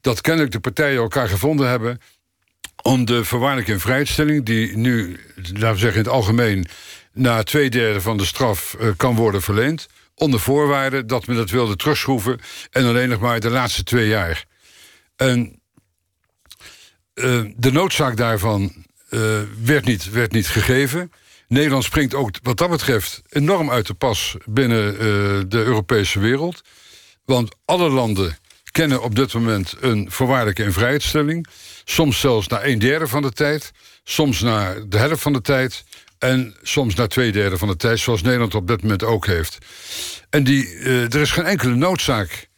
[0.00, 2.00] dat kennelijk de partijen elkaar gevonden hebben
[2.82, 6.66] om de voorwaardelijke in vrijstelling, die nu, laten we zeggen in het algemeen,
[7.12, 11.50] na twee derde van de straf uh, kan worden verleend, onder voorwaarde dat men dat
[11.50, 12.40] wilde terugschroeven
[12.70, 14.44] en alleen nog maar de laatste twee jaar.
[15.16, 15.60] En
[17.56, 21.12] de noodzaak daarvan uh, werd, niet, werd niet gegeven.
[21.48, 25.00] Nederland springt ook wat dat betreft enorm uit de pas binnen uh,
[25.48, 26.62] de Europese wereld.
[27.24, 28.38] Want alle landen
[28.70, 31.46] kennen op dit moment een voorwaardelijke invrijheidstelling.
[31.84, 33.72] Soms zelfs na een derde van de tijd.
[34.04, 35.84] Soms na de helft van de tijd.
[36.18, 39.58] En soms na twee derde van de tijd, zoals Nederland op dit moment ook heeft.
[40.30, 42.48] En die, uh, er is geen enkele noodzaak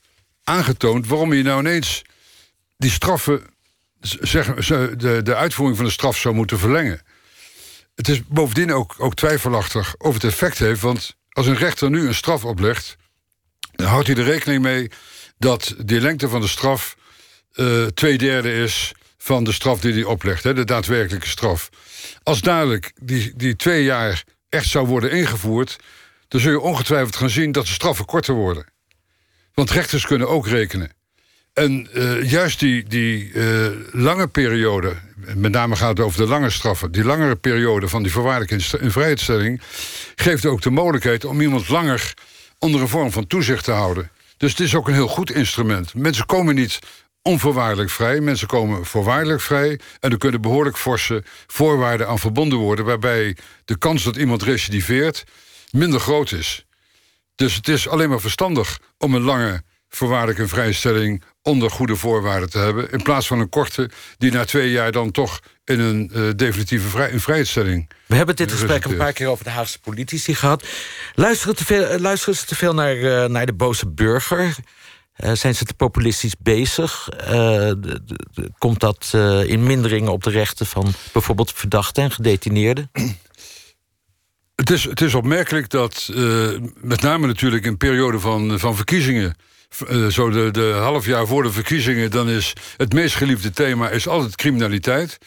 [0.44, 2.02] aangetoond waarom je nou ineens
[2.76, 3.42] die straffen
[4.00, 7.00] zeg, de, de uitvoering van de straf zou moeten verlengen.
[7.94, 12.06] Het is bovendien ook, ook twijfelachtig of het effect heeft, want Als een rechter nu
[12.06, 12.96] een straf oplegt,
[13.72, 14.90] dan houdt hij er rekening mee
[15.38, 16.96] dat de lengte van de straf
[17.54, 21.68] uh, twee derde is van de straf die hij oplegt, hè, de daadwerkelijke straf.
[22.22, 25.76] Als dadelijk die, die twee jaar echt zou worden ingevoerd,
[26.28, 28.66] dan zul je ongetwijfeld gaan zien dat de straffen korter worden.
[29.54, 30.90] Want rechters kunnen ook rekenen.
[31.58, 34.96] En uh, juist die, die uh, lange periode,
[35.34, 38.90] met name gaat het over de lange straffen, die langere periode van die voorwaardelijke in
[38.90, 39.60] vrijheidstelling,
[40.14, 42.14] geeft ook de mogelijkheid om iemand langer
[42.58, 44.10] onder een vorm van toezicht te houden.
[44.36, 45.94] Dus het is ook een heel goed instrument.
[45.94, 46.78] Mensen komen niet
[47.22, 48.20] onvoorwaardelijk vrij.
[48.20, 49.80] Mensen komen voorwaardelijk vrij.
[50.00, 52.84] En er kunnen behoorlijk forse voorwaarden aan verbonden worden...
[52.84, 55.24] waarbij de kans dat iemand recidiveert
[55.70, 56.66] minder groot is.
[57.34, 62.58] Dus het is alleen maar verstandig om een lange voorwaardelijke vrijstelling onder goede voorwaarden te
[62.58, 62.90] hebben...
[62.90, 66.88] in plaats van een korte die na twee jaar dan toch in een uh, definitieve
[66.88, 67.90] vrij, een vrijstelling...
[68.06, 70.66] We hebben dit gesprek een paar keer over de Haagse politici gehad.
[71.14, 74.54] Luisteren, te veel, luisteren ze te veel naar, uh, naar de boze burger?
[75.32, 77.08] zijn ze te populistisch bezig?
[78.58, 79.10] komt dat
[79.46, 82.90] in minderingen op de rechten van bijvoorbeeld verdachten en gedetineerden?
[84.54, 86.10] Het is, het is opmerkelijk dat,
[86.74, 89.36] met name natuurlijk in periode van, van verkiezingen
[89.90, 92.10] uh, zo de, de half jaar voor de verkiezingen...
[92.10, 95.18] dan is het meest geliefde thema is altijd criminaliteit.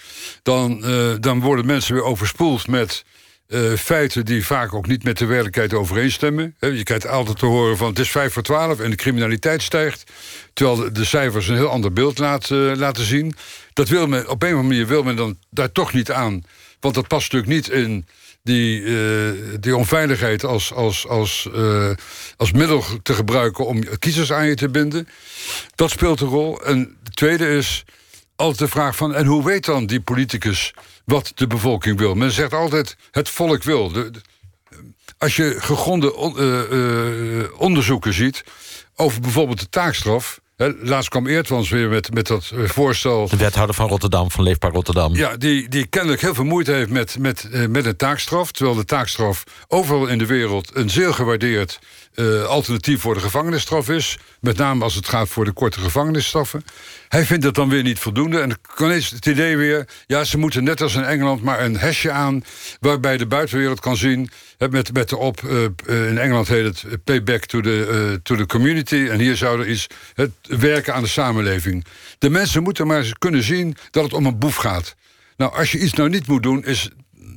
[0.44, 3.04] Dan, uh, dan worden mensen weer overspoeld met...
[3.48, 6.56] Uh, feiten die vaak ook niet met de werkelijkheid overeenstemmen.
[6.60, 10.12] Je krijgt altijd te horen van het is 5 voor 12 en de criminaliteit stijgt.
[10.54, 13.36] Terwijl de, cijfers een heel ander beeld laat, laten zien.
[13.74, 16.44] Dat wil men, op een of andere manier wil men dan daar toch niet aan.
[16.80, 18.06] Want dat past natuurlijk niet in
[18.44, 21.92] die, uh, die onveiligheid als, als, als, uh,
[22.38, 25.08] als middel te gebruiken om kiezers aan je te binden.
[25.76, 26.62] Dat speelt een rol.
[26.64, 27.86] En de tweede is
[28.36, 29.16] altijd de vraag van...
[29.16, 30.74] en hoe weet dan die politicus
[31.06, 32.16] wat de bevolking wil?
[32.16, 33.92] Men zegt altijd, het volk wil.
[33.92, 34.12] De,
[35.18, 38.44] als je gegronde on, uh, onderzoeken ziet
[38.96, 40.41] over bijvoorbeeld de taakstraf...
[40.82, 43.28] Laatst kwam Eertwans weer met, met dat voorstel...
[43.28, 45.16] De wethouder van Rotterdam, van Leefbaar Rotterdam.
[45.16, 48.52] Ja, die, die kennelijk heel veel moeite heeft met, met, uh, met een taakstraf...
[48.52, 51.80] terwijl de taakstraf overal in de wereld een zeer gewaardeerd...
[52.16, 54.18] Uh, alternatief voor de gevangenisstraf is.
[54.40, 56.64] Met name als het gaat voor de korte gevangenisstraffen.
[57.08, 58.40] Hij vindt dat dan weer niet voldoende.
[58.40, 59.88] En dan is het idee weer...
[60.08, 62.44] ja, ze moeten net als in Engeland maar een hesje aan...
[62.80, 64.30] waarbij de buitenwereld kan zien...
[64.70, 68.46] met, met de op, uh, in Engeland heet het payback to the, uh, to the
[68.46, 69.08] community...
[69.10, 71.86] en hier zou er iets het werken aan de samenleving.
[72.18, 74.96] De mensen moeten maar kunnen zien dat het om een boef gaat.
[75.38, 76.90] Nou, als je iets nou niet moet doen, is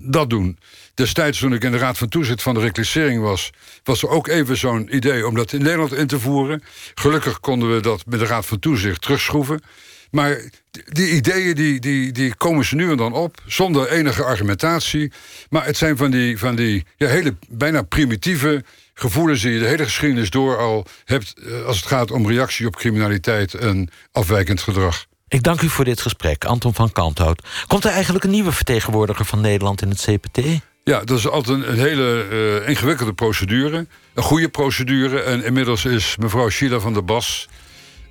[0.03, 0.59] dat doen.
[0.95, 3.51] Destijds toen ik in de Raad van Toezicht van de reclassering was...
[3.83, 6.63] was er ook even zo'n idee om dat in Nederland in te voeren.
[6.95, 9.63] Gelukkig konden we dat met de Raad van Toezicht terugschroeven.
[10.11, 15.13] Maar die ideeën die, die, die komen ze nu en dan op, zonder enige argumentatie.
[15.51, 19.67] Maar het zijn van die, van die ja, hele bijna primitieve gevoelens die je de
[19.67, 21.35] hele geschiedenis door al hebt...
[21.67, 25.07] als het gaat om reactie op criminaliteit en afwijkend gedrag.
[25.29, 27.43] Ik dank u voor dit gesprek, Anton van Kanthout.
[27.67, 30.41] Komt er eigenlijk een nieuwe vertegenwoordiger van Nederland in het CPT?
[30.85, 32.27] Ja, dat is altijd een, een hele
[32.63, 33.87] uh, ingewikkelde procedure.
[34.15, 35.21] Een goede procedure.
[35.21, 37.49] En inmiddels is mevrouw Sheila van der Bas,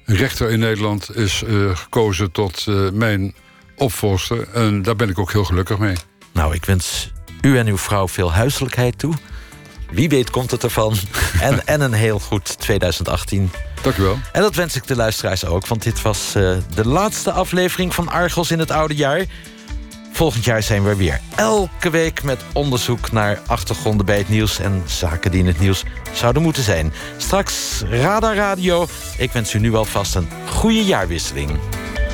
[0.05, 3.33] een rechter in Nederland, is uh, gekozen tot uh, mijn
[3.75, 4.47] opvolster.
[4.53, 5.95] En daar ben ik ook heel gelukkig mee.
[6.33, 7.11] Nou, ik wens
[7.41, 9.13] u en uw vrouw veel huiselijkheid toe.
[9.93, 10.95] Wie weet komt het ervan.
[11.41, 13.51] en, en een heel goed 2018.
[13.81, 14.19] Dank u wel.
[14.31, 18.09] En dat wens ik de luisteraars ook, want dit was uh, de laatste aflevering van
[18.09, 19.25] Argos in het oude jaar.
[20.11, 24.83] Volgend jaar zijn we weer elke week met onderzoek naar achtergronden bij het nieuws en
[24.85, 25.83] zaken die in het nieuws
[26.13, 26.93] zouden moeten zijn.
[27.17, 28.87] Straks Radar Radio.
[29.17, 31.59] Ik wens u nu alvast een goede jaarwisseling.